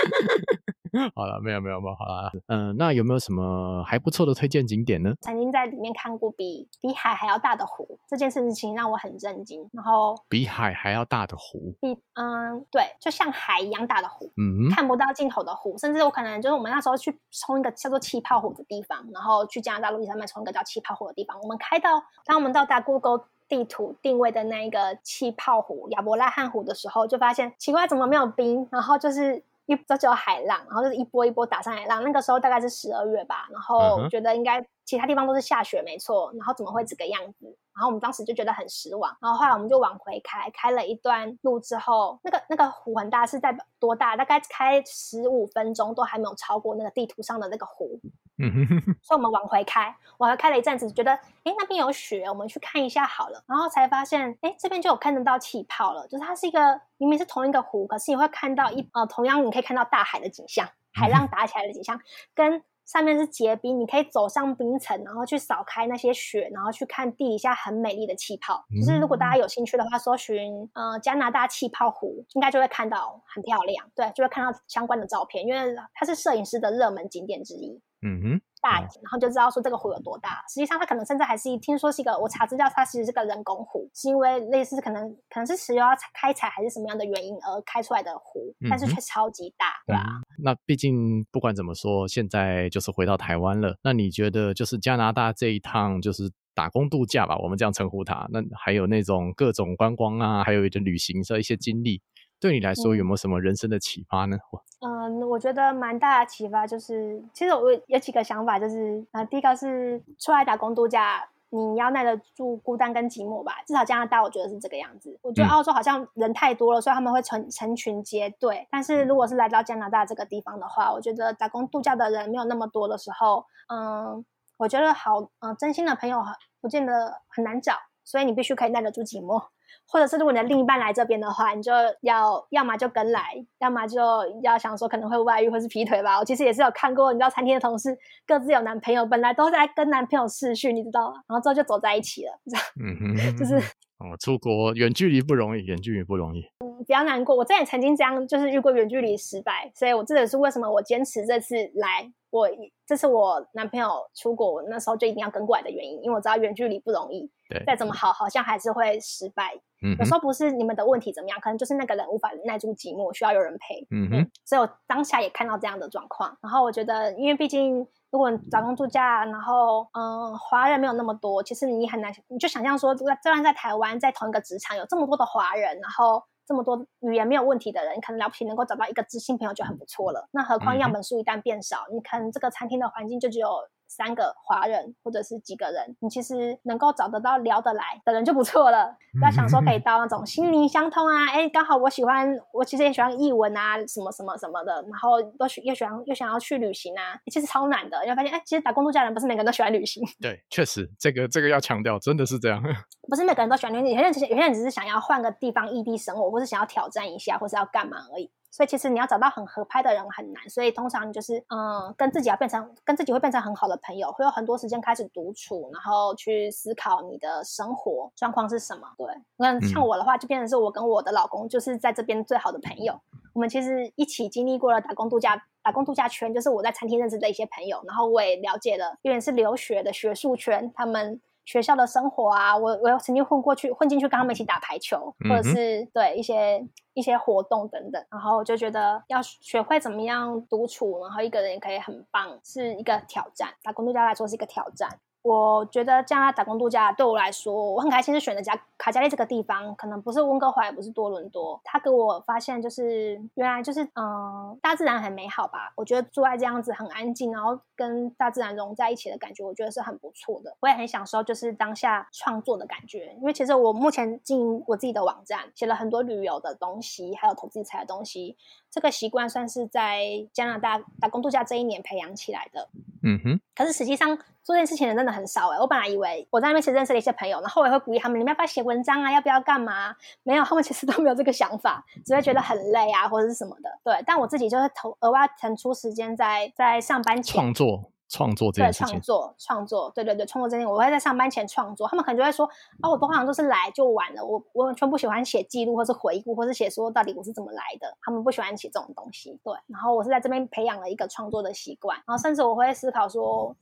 [1.13, 5.13] 好了，没有没有没有，好了，嗯，那有没有什么还不错的推荐景点呢？
[5.21, 9.69] 曾经在里面看过比比海还要大的湖，这件事情让我很震惊。
[9.73, 28.67] 然后比海还要大的湖，比嗯对，就像海一样大的湖，嗯，看不到尽头的湖，甚至我可能就是我们那时候去冲一个叫做气泡湖的地方，然后去加拿大陆地上面冲一个叫气泡湖的地方，我们开到当我们到达 Google 地图定位的那一个气泡湖亚伯拉罕湖的时候，就发现奇怪，怎么没有冰？
[28.71, 29.43] 然后就是。
[29.69, 32.01] 一这就有海浪，然后就是一波一波打上来浪。
[32.01, 37.53] 那个时候大概是十二月吧，然后我觉得应该其他地方都是下雪没错，然后怎么会这个样子？
[37.75, 39.13] 然后我们当时就觉得很失望。
[39.19, 44.15] 然后后来我们就往回开，开了一段路之后，那个那个湖很大，是在多大？
[44.15, 47.99] 大概开十五分钟都还没有超过那个地图上的那个湖。
[48.39, 53.43] 嗯哼哼，所以我们往回开，往回开了一阵子，觉得哎那边有雪，我们去看一下好了。
[53.47, 61.99] 然后才发现，哎这边就有看得到气泡了，就是它是一个明明是同一个湖，可是你会看到一呃，同样你可以看到大海的景象，海浪打起来的景象，
[62.33, 62.63] 跟。
[62.87, 68.63] 上面是结冰，你可以走上冰层，然后去扫开那些雪，然后去看地底下很美丽的气泡。
[68.73, 77.77] 嗯、就是如果大家有兴趣的话，搜寻呃加拿大气泡湖，应该就会看到很漂亮，对，就会看到相关的照片，因为它是摄影师的热门景点之一。
[78.01, 78.41] 嗯哼。
[78.59, 80.43] 大，然后就知道说这个湖有多大。
[80.49, 90.43] 实际上，它可能甚至还是一听说是一个，我查资料，它其实是个人工湖，是因为类似可能可能是石油要开采还是什么样的原因而开出来的湖，但是却超级大，嗯、对吧、啊嗯？
[90.43, 93.77] 那毕竟不管怎么说，现在就是回到台湾了。
[93.83, 96.23] 那你觉得就是加拿大这一趟就是
[96.55, 98.27] 打工度假吧，我们这样称呼它。
[98.31, 102.01] 那还有那种各种观光啊，还有一些旅行的一些经历。
[102.39, 104.37] 对你来说有没有什么人生的启发呢？
[104.81, 111.27] 嗯，我觉得蛮大的启发就是，其实我有几个想法，就是啊，第一个是出来打工度假。
[111.49, 115.17] 你要耐得住孤单跟寂寞吧，至少加拿大我觉得是这个样子。
[115.21, 118.67] 我觉得澳洲好像人太多了，嗯、所以他们会成成群结队。
[118.69, 124.25] 但是如果是来到加拿大这个地方的话，我觉得打工度假的人没有那么多的时候，嗯，
[124.57, 126.21] 我觉得好，嗯，真心的朋友
[126.59, 129.41] 不见得很难找，所以你必须可以耐得住寂寞。
[129.87, 134.01] 或者是如果你的另一半来这边的话，你就要要么就跟来，要么就
[134.43, 136.19] 要想说可能会外遇或是劈腿吧。
[136.19, 141.15] 我其实也是有看过，你知道餐厅的同事各自有男朋友，本来都在跟男朋友试训，你知道吗？
[141.27, 142.65] 然后之后就走在一起了，这样。
[142.79, 143.55] 嗯哼， 就是
[143.99, 146.41] 哦，出国远距离不容易，远距离不容易。
[146.63, 147.35] 嗯，比较难过。
[147.35, 152.11] 我之前曾经这样，就是遇过远距离失败，所以我这也是为什么我坚持这次来。
[152.29, 152.47] 我
[152.85, 159.53] 这是我男朋友出国那时候就一定要跟过来的原因，因为我知道远距离不容易，对，再怎么好，好像还是会失败。
[159.81, 163.87] 嗯，有时候不是你们的问题怎么样，可能就是那个人无法耐住寂寞，需要有人陪。
[163.91, 176.23] 嗯哼，所以我当下也看到这样的状况，然后我觉得，因为毕竟如果找工度假，然后嗯，华人没有那么多，其实你很难，你就想象说，就算在台湾，在同一个职场有这么多的华人，然后。
[176.47, 180.29] 这么多语言没有问题的人，可能了不起能够找到一个知心朋友就很不错了。
[180.31, 183.49] 那何况样本数一旦变少，嗯、你可能这个餐厅的环境就只有。
[183.87, 188.95] 三个华人或者是几个人，你其实能够找得到聊得来的人就不错了。
[189.19, 197.99] 不要想说可以到那种心灵相通啊，哎，刚好我喜欢，我其实也喜欢译文啊，什么什么什么的，然后都喜又喜欢又想要去旅行啊，其实超难的。
[198.03, 200.03] 你会发现，哎，其实打工度假人不是每个人都喜欢旅行。
[200.21, 202.61] 对，确实，这个这个要强调，真的是这样。
[203.09, 208.29] 不是每个人都喜欢旅行，有些人只是有些人只是想要换个地方异地生活，或是想要挑战一下，或是要干嘛而已。
[208.49, 218.87] 所以其实你要找到很合拍的人很难，所以通常你就是嗯，跟自己要变成跟自己会变成很好的朋友，会有很多时间开始独处，然后去思考你的生活状况是什么。
[218.97, 222.99] 对，那像我的话，就变成是我跟我的老公就是在这边最好的朋友。
[223.33, 231.21] 我们其实一起经历过了打工度假，打工度假圈就是我在餐厅认识的一些朋友，然后我也了解了，因为是留学的学术圈，他们。
[231.47, 236.61] 学校的生活啊，我我有曾经混过去，混进去跟他们一起打排球，或者是对一些
[236.93, 243.47] 一些活动等等，然后我就觉得要学会怎么样独处，然后一个人也可以很棒，是一个挑战。
[243.63, 244.89] 打工度假来说是一个挑战。
[245.21, 251.59] 我觉得加拿大打工度假对我来说，我很开心是选择加卡加利这个地方，可能不是温哥华，也不是多伦多。
[251.65, 255.73] 它给我发现就是原来就是嗯、呃，大自然很美好吧。
[255.75, 260.55] 我觉得住在这样子很安静，然后跟大自然融在一起的感觉，我觉得是很不错的。
[260.61, 268.37] 我也很享受就是当下创作的感觉，因为其实我目前经营我自己的网站，写了很多旅游的东西，还有投资理财的东西。
[268.69, 272.69] 这个习惯算是在加拿大打工度假这一年培养起来的。
[273.03, 273.41] 嗯哼。
[273.55, 274.17] 可是实际上
[274.47, 275.59] 做这件事情的人真的很少哎。
[275.59, 279.11] 我本来以为我在那边其实认识了一些朋友，然后我也会鼓励他们，你们要不要写文章啊？
[279.11, 279.93] 要不要干嘛？
[280.23, 283.69] 没有，他们其实都没有这个想法，只会觉得很累啊，或者是什么的。
[283.83, 287.91] 对，但我自己就是投额外腾出时间在在上班前创作。
[288.09, 291.85] 创作这件事情，对，创作创作，对对对，创作这件我会在上班前创作。
[291.89, 297.97] 他们可能就会说，啊，我通常都是来就完了，我我完全不喜欢写记录，或是回顾，或是写说到底我是怎么来的。
[298.01, 299.53] 他们不喜欢写这种东西，对。
[299.67, 303.53] 然后我是在这边培养了一个创作的习惯，然后甚至我会思考说。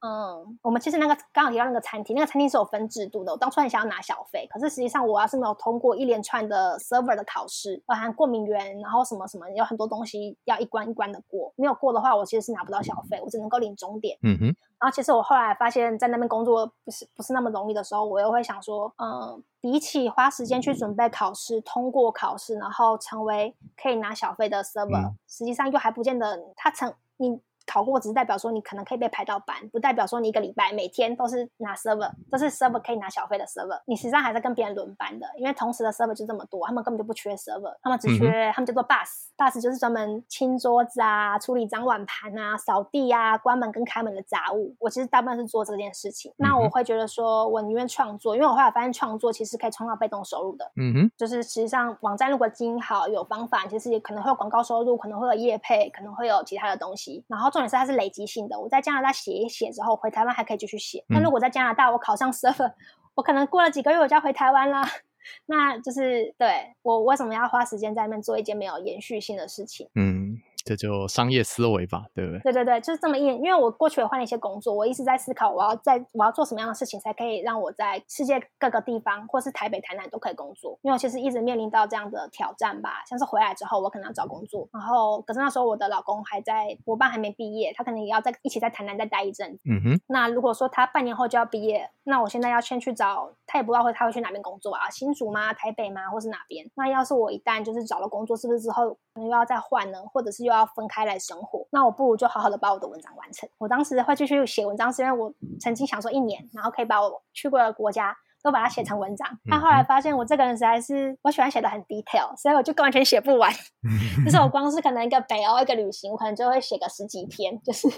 [0.00, 3.32] 嗯，我们其实那个刚好提到那个餐厅，那个餐厅是有分制度的。
[3.32, 14.16] 我当初很想要拿小费，可是实际上我要是没有通过一连串的 server 的考试，包含过敏源，然后什么什么，有很多东西要一关一关的过，没有过的话，我其实是拿不到小费，我只能够领钟点。
[14.22, 14.44] 嗯哼。
[14.80, 27.40] 然后其实我后来发现，在那边工作不是不是那么容易的时候，我又会想说，嗯，比起花时间去准备考试，通过考试，然后成为可以拿小费的 server，嗯，实际上又还不见得他成你。
[27.68, 33.78] 考过只是代表说你可能可以被排到班，不代表说你一个礼拜每天都是拿 server，都是 server 可以拿小费的 server。
[33.84, 44.74] 你实际上还在跟别人轮班的，因为同时的 server 就这么多，他们根本就不缺 server，他们只缺、嗯、他们叫做 bus，bus 就是专门清桌子啊、处理脏碗盘啊、扫地啊、关门跟开门的杂物。
[44.78, 46.32] 我其实大部分是做这件事情。
[46.32, 50.64] 嗯、那我会觉得说，我宁愿创作，因为我后来发现创作其实可以创造被动收入的。
[50.76, 57.50] 嗯哼，就是实际上网站如果经营好，有方法，其实也可能会有广告收入，可能会有业配，可能会有其他的东西，然后。
[57.58, 58.58] 重点是它是累积性的。
[58.58, 61.04] 我在加拿大写一写之后，回台湾还可以继续写。
[61.08, 62.72] 那如果在加拿大我考上 server，
[63.16, 64.88] 我可能过了几个月我就要回台湾啦。
[65.46, 69.88] 那就是对我为什么要花时间在那边做一件没有延续性的事情？
[69.94, 70.38] 嗯。
[70.64, 72.40] 这就商业思维吧，对不对？
[72.40, 73.34] 对对对，就是这么一点。
[73.36, 80.78] 因为我过去也换了一些工作，我一直在思考，我要在我要做什么样的事情，才可以让我在世界各个地方，或是台北、台南都可以工作。
[80.82, 89.58] 因为我其实一直面临到这样的挑战吧，像是回来之后，我可能要找工作，然后可是那时候我的老公还在，我爸还没毕业，他可能也要在一起在台南再待一阵。
[89.64, 90.00] 嗯哼。
[90.08, 95.52] 那如果说他半年后就要毕业，那我现在要先去找，他也不知道会他会去哪边工作啊，新竹吗？
[95.54, 96.10] 台北吗？
[96.10, 96.68] 或是哪边？
[96.74, 99.98] 那要是我一旦就是找了工作，是不是之后可能又要再换呢？
[100.12, 101.66] 或者是又要分开来生活？
[101.70, 103.48] 那我不如就好好的把我的文章完成。
[103.58, 108.16] 我当时会继续写文章，是因为我曾经想说一年，然后可以把我去过的国家。
[108.40, 113.52] 都把它写成文章，但后来发现我这个人实在是我喜欢写的很 detail，所以我就完全写不完。
[114.24, 117.88] 就是我光是可能一个北欧一个旅行，我可能就会写个十几篇，就是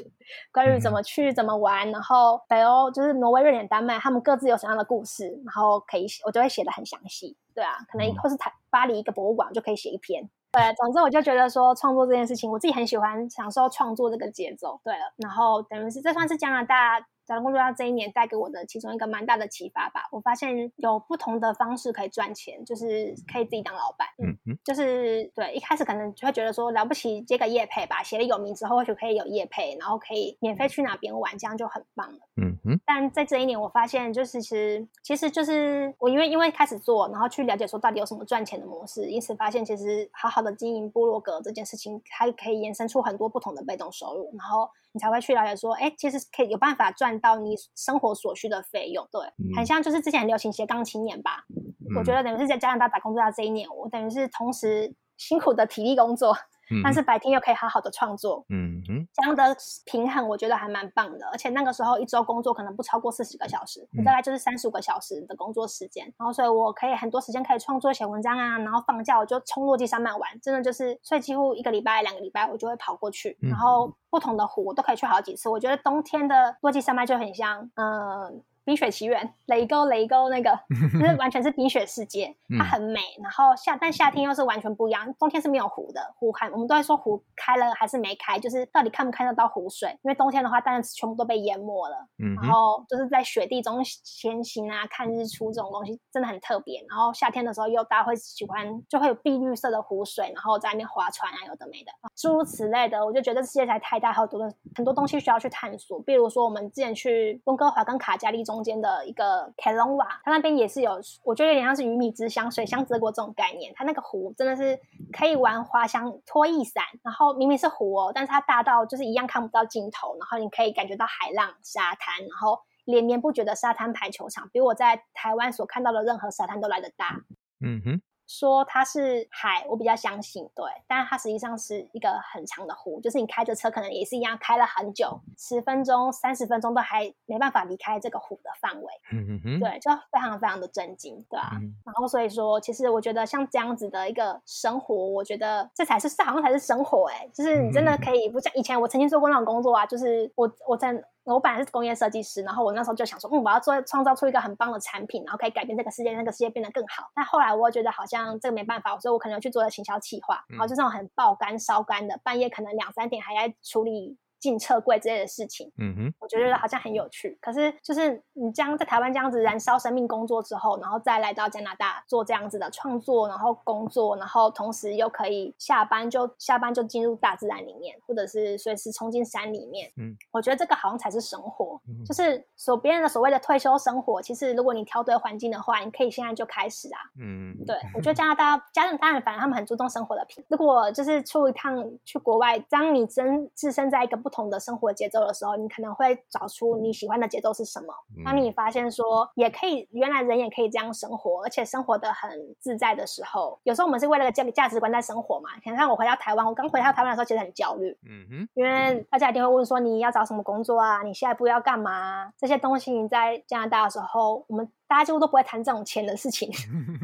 [0.50, 7.36] 关于怎么去、怎么玩，然后北欧就是挪威、瑞典、丹麦，他们各自有什么样的故事，然后可以写，我就会写的很详细。
[7.54, 10.28] 对啊，可能或是台巴黎一个博物馆，就可以写一篇。
[10.52, 14.80] 对，总之我就觉得说创作这件事情，我自己很喜欢享受创作这个节奏。
[14.82, 17.00] 对了，然后等于是这算是加拿大。
[17.30, 20.08] 找到工作，到这一年带给我的其中一个蛮大的启发吧。
[20.10, 24.08] 我发现有不同的方式可以赚钱，就是可以自己当老板。
[24.18, 32.18] 嗯嗯，就是对，一开始可能就会觉得说了不起，接个业配吧，写了有名之后或许可以有业配，然后可以免费去哪边玩，这样就很棒了。
[32.42, 32.80] 嗯嗯。
[32.84, 44.68] 但在这一年，我发现就是其实其实就是我因为因为开始做，然后去了解说到底有什么赚钱的模式，因此发现其实好好的经营部落格这件事情，它可以延伸出很多不同的被动收入，然后。
[44.92, 51.44] 你才会去了解说，哎，其实可以有办法赚到你生活所需的费用，对，嗯、很像就是之前很流行斜杠青年吧。
[51.48, 56.36] 嗯、我觉得等于是在加拿大打工度假这一年，我等于是同时辛苦的体力工作。
[56.82, 61.26] 但是白天又可以好好的创作，嗯哼，这样的平衡我觉得还蛮棒的。
[61.32, 66.04] 而且那个时候一周工作可能不超过四十个小时，嗯、大概就是三十五个小时的工作时间。
[66.18, 75.48] 然后所以我可以很多时间可以创作写文章啊，然后放假我就冲落基山脉玩，真的就是所以几乎一个礼拜两个礼拜我就会跑过去，然后不同的湖我都可以去好几次。
[75.48, 78.42] 我觉得冬天的落基山脉就很像，嗯。
[78.70, 80.56] 冰雪奇缘，雷沟雷沟那个，
[80.94, 83.00] 就是完全是冰雪世界，它很美。
[83.20, 89.90] 然后夏，但夏天又是完全不一样，冬天是没有湖的，湖看我们都在说湖开了还是没开，就是到底看不看得到湖水？
[90.04, 91.96] 因为冬天的话，当然全部都被淹没了。
[92.40, 96.80] 然后就是在雪地中前行啊，看日出这种东西真的很特别。
[96.88, 103.04] 然后夏天的时候又大家会喜欢，就会有碧绿色的湖水，然后在那边划船啊，有的没的，诸如此类的。
[103.04, 106.00] 我就觉得世界才太大，还有多的很多东西需要去探索。
[106.02, 108.59] 比如说我们之前去温哥华跟卡加利中。
[108.60, 113.72] 中间的一个凯隆瓦，它那边也是有，我觉得有点像是鱼米之乡、水乡泽国这种概念。
[113.74, 114.78] 它那个湖真的是
[115.10, 127.16] 可以玩滑翔、拖翼伞，然后明明是湖哦，但是它大到就是一样看不到尽头，然后你可以感觉到海浪、沙滩，然后连绵不绝的沙滩排球场，比我在台湾所看到的任何沙滩都来得大。
[127.64, 128.02] 嗯哼。
[128.30, 151.02] 说它是海，我比较相信，对，但是它实际上是一个很长的湖，就是你开着车可能也是一样开了很久，十分钟、三十分钟都还没办法离开这个湖的范围，嗯哼，对，就非常非常的震惊，对啊，嗯、然后所以说，其实我觉得像这样子的一个生活，我觉得这才是这好像才是生活、欸，哎，就是你真的可以不像以前我曾经做过那种工作啊，就是我我在。
[151.24, 157.10] 我本来是工业设计师，然后我那时候就想说，嗯，我要做创造出一个很棒的产品，然后可以改变这个世界，那个世界变得更好。
[157.14, 164.16] 但后来我觉得好像这个没办法，所以我可能去做了行销企划，然后就这种很爆肝、烧肝的，半夜可能两三点还在处理。
[164.40, 167.38] 进撤柜之类的事情，嗯哼，我觉得好像很有趣。
[167.40, 179.90] 可是，就是你这样在台湾这样子燃烧生命工作之后，然后再来到加拿大做这样子的创作，然后工作，然后同时又可以下班就下班就进入大自然里面，或者是随时冲进山里面。
[179.98, 184.22] 嗯，我觉得这个好像才是生活，嗯、就是所别人的所谓的退休生活。
[184.22, 186.98] 其实，如果你挑对环境的话，你可以现在就开始啊。
[187.20, 190.42] 嗯，对，我觉得加拿大加拿大人反而他们很注重生活的品。
[190.48, 197.92] 如果就是出一趟去国外，当你真置身在一个不不同的生活节奏的时候，你可能会找出你喜欢的节奏是什么。
[198.24, 205.50] 当你发现说也可以，原来人也可以这样生活，而且生活的很自在的时候，有时候我们是为了个价价值观在生活嘛。
[205.64, 212.32] 想看我回到台湾，我刚回到台湾的时候，其实很焦虑，嗯哼，因为大家一定会问说你要找什么工作啊，你下一步要干嘛？
[212.38, 216.48] 这些东西你在加拿大的时候，我们大家几乎都不会谈这种钱的事情，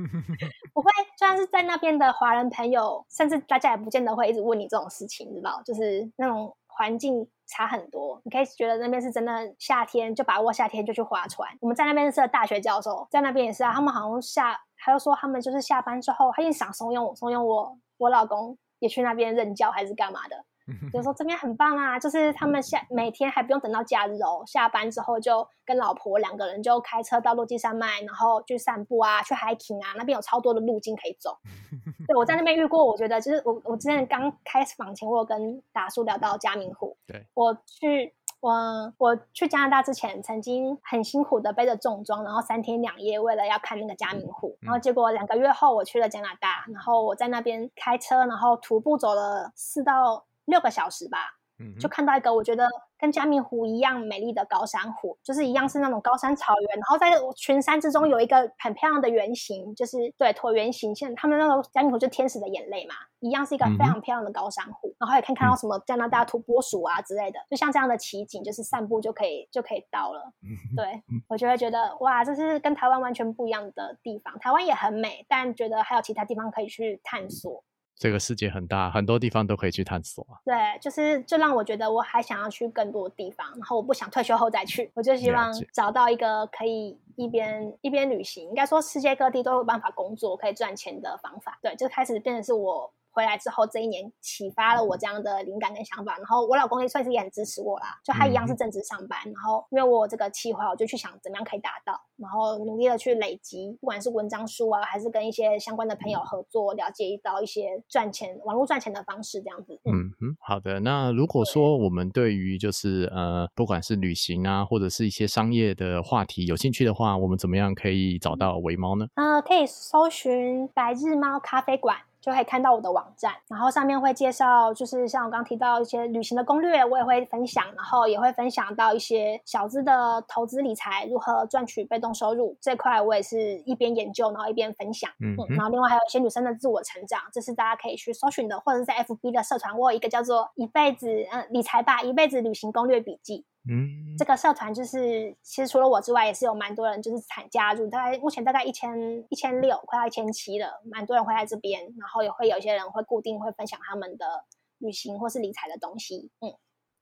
[0.73, 0.91] 不会。
[1.19, 5.61] 虽然是在那边的华人朋友，甚至大家也不见得会一直问你这种事情，知道？
[5.65, 6.55] 就是那种。
[6.77, 11.49] 环境差很多，你可以觉得那边是真的夏天，就把握夏天就去划船。
[11.63, 13.73] 我们在那边是大学教授，在那边也是啊。
[13.73, 20.45] 他们好像下，他就说他们就是下班之后，他就想怂恿我，怂恿我，我老公也去那边任教还是干嘛的。
[20.93, 31.39] 就说这边很棒啊，就是他们下每天还不用等到假日哦，下班之后就跟老婆两个人就开车到落基山脉，然后去散步啊，去 hiking 啊，那边有超多的路径可以走。
[32.09, 36.97] 对，我在那边遇过，我觉得就是我我之前刚开始访前，我有跟达叔聊到嘉明湖。
[37.07, 38.53] 对，我去我
[38.99, 50.25] 我去加拿大之前，曾经很辛苦的背着重装，然后三天两夜为了要看那个加明湖，然后结果两个月后我去了加拿大，然后我在那边开车，然后徒步走了四到。
[50.47, 51.19] 六个小时吧，
[51.59, 52.69] 嗯，就看到一个我觉得
[52.99, 70.33] 跟加密湖一样美丽的高山湖，就是一样是那种高山草原，然后在群山之中有一个很漂亮的圆形，就是对椭圆形，像他们那个加密湖就天使的眼泪嘛，一样是一个非常漂亮的高山湖，嗯、然后也可以看到什么加拿大土拨鼠啊之类的，就像这样的奇景，就是散步就可以就可以到了。
[70.77, 77.65] 对，我就会觉得哇，这是跟台湾完全不一样的地方，台湾也很美，但觉得还有其他地方可以去探索。
[77.99, 80.27] 这个世界很大，很多地方都可以去探索。
[80.45, 91.59] 对，就是就让我觉得我还想要去更多地方，然后我不想退休后再去，我就希望找到一个可以一边一边旅行，应该说世界各地都有办法工作可以赚钱的方法。
[91.63, 92.93] 对，就开始变成是我。
[93.17, 96.19] 回来之后，这一年启发了我这样的灵感跟想法。
[96.19, 99.19] 然后我老公也算是也很支持我啦，就他一样是正职上班。
[99.25, 109.81] 嗯、然后因为我有这个计划，我就去想怎么样可以达到，然后努力的去累积，不管是文章书啊，还是跟一些相关的朋友合作，了解到一些赚钱网络赚钱的方式，这样子。
[109.87, 110.81] 嗯嗯，好的。
[110.81, 119.07] 那如果说我们对于就是呃，不管是旅行啊，或者是一些商业的话题有兴趣的话，我们怎么样可以找到维猫呢？
[119.15, 121.97] 呃，可以搜寻白日猫咖啡馆。
[122.27, 135.09] 就可以看到我的网站，然后上面会介绍，就是像我刚刚提到一些旅行的攻略，我也会分享，然后也会分享到一些小资的投资理财，如何赚取被动收入这块，我也是一边研究，然后一边分享。
[135.21, 143.45] 嗯，嗯，然后另外还有一些女生的自我成长，这是大家可以去搜寻的，或者是在 FB 的社团，我有一个叫做“一辈子嗯理财吧，一辈子旅行攻略笔记”。
[143.69, 148.97] 嗯，这个社团就是，其实除了我之外，也是有蛮多人就是参加入，大概目前大概一千
[149.29, 154.45] 一千六，快要一千七了，蛮多人会在这边，然后也会有一些人会固定会分享他们的
[154.79, 156.55] 旅行或是理财的东西，嗯，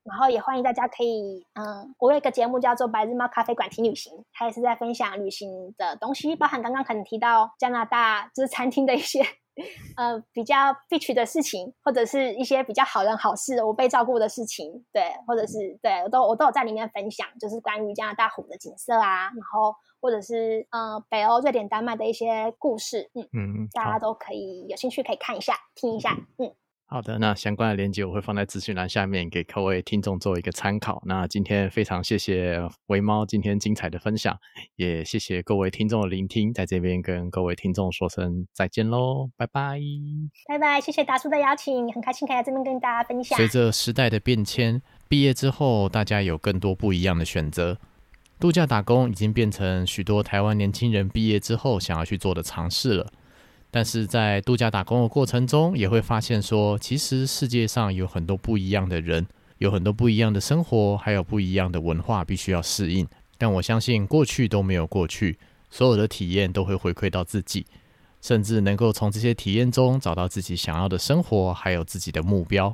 [0.03, 9.23] 然后也欢迎大家可以，嗯，我有一个节目叫做《白日猫咖啡馆听旅行》，它也是在分享旅行的东西，包含刚刚可能提到加拿大就是餐厅的一些。
[9.97, 26.53] 呃，比较必须的事情，或者是一些比较好人好事，我被照顾的事情，对，或者是对我都我都有在里面分享，就是关于加拿大湖的景色啊，然后或者是呃北欧瑞典丹麦的一些故事，嗯嗯，大家都可以有兴趣可以看一下听一下，嗯。
[26.87, 31.01] 好的，那相关的链接我会放在资讯栏下面，给各位听众做一个参考。
[31.05, 34.37] 那今天非常谢谢维猫今天精彩的分享，
[34.75, 39.79] 也谢谢各位听众的聆听，在这边跟各位听众说声再见喽，拜拜，
[40.47, 43.35] 拜拜，谢谢达叔的邀请，很开心可以在这边跟大家分享。
[43.35, 44.79] 随着时代的变迁，
[45.09, 47.79] 毕业之后大家有更多不一样的选择，
[48.39, 53.11] 度假打工已经变成许多台湾年轻人毕业之后想要去做的尝试了。
[53.75, 63.05] 但是在度假打工的过程中，也会发现说，其实世界上有很多不一样的人，有很多不一样的生活，还有不一样的文化，必须要适应。
[63.37, 65.37] 但我相信，过去都没有过去，
[65.69, 67.65] 所有的体验都会回馈到自己，
[68.21, 72.73] 甚至能够从这些体验中找到自己想要的生活，还有自己的目标。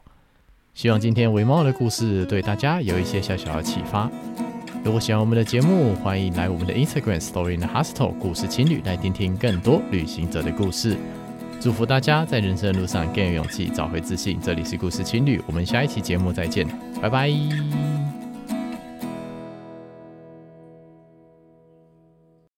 [0.75, 4.07] 希望今天维猫的故事对大家有一些小小的启发。
[4.83, 10.97] 如果喜欢我们的节目，欢迎来我们的 Instagram Story in the Hostel 故事情侣来听听更多旅行者的故事。
[11.59, 14.39] 祝福大家在人生的路上更有勇气，找回自信。
[14.41, 16.67] 这里是故事情侣，我们下一期节目再见，
[16.99, 18.10] 拜拜。